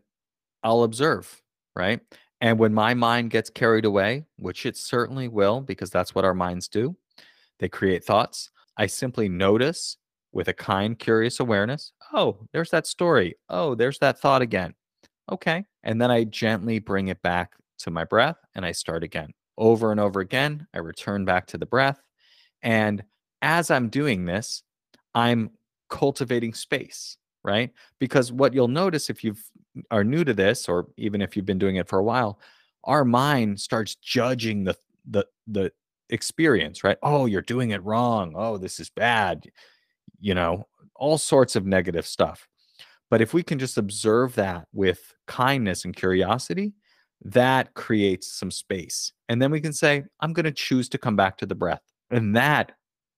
I'll 0.64 0.82
observe, 0.82 1.40
right? 1.76 2.00
And 2.40 2.58
when 2.58 2.74
my 2.74 2.94
mind 2.94 3.30
gets 3.30 3.50
carried 3.50 3.84
away, 3.84 4.24
which 4.36 4.66
it 4.66 4.76
certainly 4.76 5.28
will, 5.28 5.60
because 5.60 5.90
that's 5.90 6.14
what 6.14 6.24
our 6.24 6.34
minds 6.34 6.66
do, 6.66 6.96
they 7.60 7.68
create 7.68 8.04
thoughts. 8.04 8.50
I 8.76 8.86
simply 8.86 9.28
notice 9.28 9.96
with 10.32 10.48
a 10.48 10.52
kind, 10.52 10.98
curious 10.98 11.40
awareness 11.40 11.92
oh, 12.12 12.38
there's 12.52 12.70
that 12.70 12.86
story. 12.86 13.36
Oh, 13.48 13.74
there's 13.74 13.98
that 13.98 14.18
thought 14.18 14.42
again. 14.42 14.74
Okay. 15.30 15.64
And 15.82 16.00
then 16.00 16.10
I 16.10 16.24
gently 16.24 16.78
bring 16.78 17.08
it 17.08 17.20
back 17.22 17.54
to 17.78 17.90
my 17.90 18.04
breath 18.04 18.36
and 18.54 18.64
I 18.64 18.72
start 18.72 19.02
again. 19.02 19.32
Over 19.58 19.90
and 19.90 20.00
over 20.00 20.20
again, 20.20 20.66
I 20.74 20.78
return 20.78 21.24
back 21.24 21.46
to 21.48 21.58
the 21.58 21.66
breath. 21.66 22.00
And 22.62 23.02
as 23.42 23.70
I'm 23.70 23.88
doing 23.88 24.24
this, 24.24 24.62
I'm 25.14 25.50
cultivating 25.88 26.54
space, 26.54 27.16
right? 27.46 27.72
Because 27.98 28.32
what 28.32 28.52
you'll 28.52 28.68
notice 28.68 29.08
if 29.08 29.24
you 29.24 29.32
mm, 29.32 29.82
are 29.90 30.04
new 30.04 30.24
to 30.24 30.34
this, 30.34 30.68
or 30.68 30.88
even 30.98 31.22
if 31.22 31.36
you've 31.36 31.46
been 31.46 31.58
doing 31.58 31.76
it 31.76 31.88
for 31.88 31.98
a 31.98 32.04
while, 32.04 32.38
our 32.84 33.04
mind 33.04 33.58
starts 33.60 33.94
judging 33.94 34.64
the 34.64 34.76
the 35.08 35.24
the 35.46 35.72
experience, 36.10 36.84
right? 36.84 36.98
Oh, 37.02 37.26
you're 37.26 37.42
doing 37.42 37.70
it 37.70 37.82
wrong. 37.82 38.34
Oh, 38.36 38.58
this 38.58 38.78
is 38.80 38.90
bad. 38.90 39.46
You 40.20 40.34
know, 40.34 40.66
all 40.94 41.18
sorts 41.18 41.56
of 41.56 41.64
negative 41.64 42.06
stuff. 42.06 42.46
But 43.08 43.20
if 43.20 43.32
we 43.32 43.42
can 43.42 43.58
just 43.58 43.78
observe 43.78 44.34
that 44.34 44.66
with 44.72 45.14
kindness 45.26 45.84
and 45.84 45.94
curiosity, 45.94 46.74
that 47.24 47.74
creates 47.74 48.32
some 48.32 48.50
space. 48.50 49.12
And 49.28 49.40
then 49.40 49.50
we 49.50 49.60
can 49.60 49.72
say, 49.72 50.04
I'm 50.20 50.32
going 50.32 50.44
to 50.44 50.52
choose 50.52 50.88
to 50.90 50.98
come 50.98 51.16
back 51.16 51.38
to 51.38 51.46
the 51.46 51.54
breath. 51.54 51.82
And 52.10 52.36
that 52.36 52.72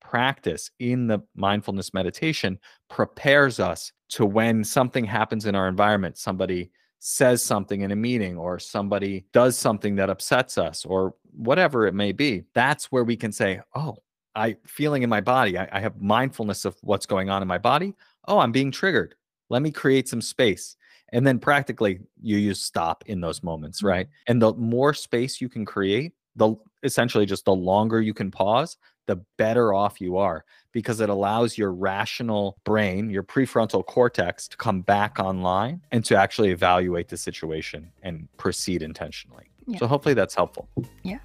practice 0.09 0.71
in 0.79 1.07
the 1.07 1.19
mindfulness 1.37 1.93
meditation 1.93 2.59
prepares 2.89 3.61
us 3.61 3.93
to 4.09 4.25
when 4.25 4.65
something 4.65 5.05
happens 5.05 5.45
in 5.45 5.55
our 5.55 5.69
environment, 5.69 6.17
somebody 6.17 6.71
says 6.99 7.43
something 7.43 7.83
in 7.83 7.91
a 7.91 7.97
meeting 7.97 8.39
or 8.39 8.59
somebody 8.59 9.27
does 9.33 9.57
something 9.57 9.97
that 9.97 10.09
upsets 10.09 10.57
us 10.57 10.85
or 10.87 11.15
whatever 11.37 11.87
it 11.87 11.95
may 11.95 12.13
be, 12.13 12.43
that's 12.55 12.91
where 12.91 13.05
we 13.05 13.17
can 13.17 13.31
say, 13.31 13.61
Oh, 13.75 13.97
I 14.35 14.57
feeling 14.65 15.03
in 15.03 15.11
my 15.11 15.21
body, 15.21 15.59
I, 15.59 15.69
I 15.73 15.81
have 15.81 16.01
mindfulness 16.01 16.65
of 16.65 16.77
what's 16.81 17.07
going 17.07 17.29
on 17.29 17.43
in 17.43 17.49
my 17.49 17.59
body. 17.59 17.95
Oh, 18.27 18.39
I'm 18.39 18.53
being 18.53 18.71
triggered. 18.71 19.15
Let 19.51 19.61
me 19.61 19.71
create 19.71 20.09
some 20.09 20.23
space. 20.23 20.77
And 21.13 21.27
then 21.27 21.39
practically 21.39 22.01
you 22.21 22.39
use 22.39 22.61
stop 22.61 23.05
in 23.07 23.21
those 23.21 23.43
moments, 23.43 23.79
mm-hmm. 23.79 23.89
right? 23.89 24.09
And 24.27 24.41
the 24.41 24.55
more 24.55 24.95
space 24.95 25.41
you 25.41 25.51
can 25.51 25.67
create, 25.67 26.13
the 26.37 26.55
essentially 26.83 27.27
just 27.27 27.45
the 27.45 27.55
longer 27.55 28.01
you 28.01 28.15
can 28.15 28.31
pause, 28.31 28.79
the 29.09 29.17
better 29.37 29.75
off 29.75 30.01
you 30.01 30.17
are 30.17 30.45
because 30.71 31.01
it 31.01 31.09
allows 31.09 31.59
your 31.59 31.73
rational 31.73 32.57
brain, 32.63 33.11
your 33.11 33.25
prefrontal 33.25 33.85
cortex 33.85 34.47
to 34.47 34.57
come 34.57 34.83
back 34.83 35.19
online 35.19 35.81
and 35.91 36.05
to 36.05 36.17
actually 36.17 36.51
evaluate 36.51 37.09
the 37.09 37.17
situation 37.17 37.91
and 38.05 38.29
proceed 38.37 38.83
intentionally. 38.83 39.51
Yeah. 39.67 39.79
So 39.79 39.89
hopefully 39.89 40.15
that's 40.15 40.37
helpful. 40.37 40.69
Yeah. 41.03 41.19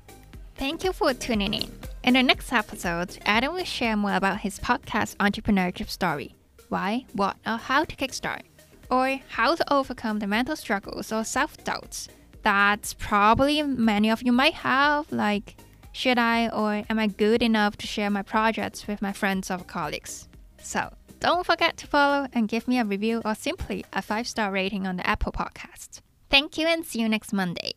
Thank 0.56 0.84
you 0.84 0.93
for 0.93 1.13
tuning 1.13 1.54
in. 1.54 1.72
In 2.04 2.13
the 2.13 2.24
next 2.24 2.52
episode, 2.52 3.17
Adam 3.26 3.54
will 3.54 3.63
share 3.65 3.96
more 3.96 4.15
about 4.15 4.39
his 4.39 4.60
podcast 4.60 5.15
entrepreneurship 5.17 5.89
story 5.89 6.36
why, 6.69 7.06
what, 7.13 7.38
or 7.46 7.58
how 7.58 7.84
to 7.84 7.96
kickstart, 7.96 8.41
or 8.89 9.19
how 9.30 9.54
to 9.54 9.74
overcome 9.74 10.17
the 10.17 10.26
mental 10.26 10.56
struggles 10.56 11.12
or 11.12 11.24
self 11.24 11.63
doubts 11.63 12.08
that 12.41 12.96
probably 12.98 13.62
many 13.62 14.10
of 14.10 14.24
you 14.24 14.32
might 14.32 14.56
have, 14.56 15.12
like, 15.12 15.56
should 15.94 16.18
I 16.18 16.50
or 16.50 16.84
am 16.90 17.00
I 17.00 17.08
good 17.08 17.42
enough 17.42 17.78
to 17.78 17.88
share 17.88 18.10
my 18.10 18.24
projects 18.24 18.88
with 18.88 19.02
my 19.02 19.14
friends 19.14 19.50
or 19.50 19.60
colleagues? 19.60 20.28
So, 20.62 20.92
don't 21.20 21.46
forget 21.46 21.78
to 21.78 21.88
follow 21.88 22.28
and 22.34 22.50
give 22.50 22.68
me 22.68 22.80
a 22.80 22.84
review 22.84 23.22
or 23.24 23.36
simply 23.36 23.86
a 23.94 24.02
five 24.02 24.28
star 24.28 24.52
rating 24.52 24.86
on 24.86 24.98
the 24.98 25.08
Apple 25.08 25.32
Podcast. 25.32 26.02
Thank 26.30 26.58
you 26.58 26.68
and 26.68 26.84
see 26.84 27.00
you 27.00 27.08
next 27.08 27.32
Monday. 27.32 27.74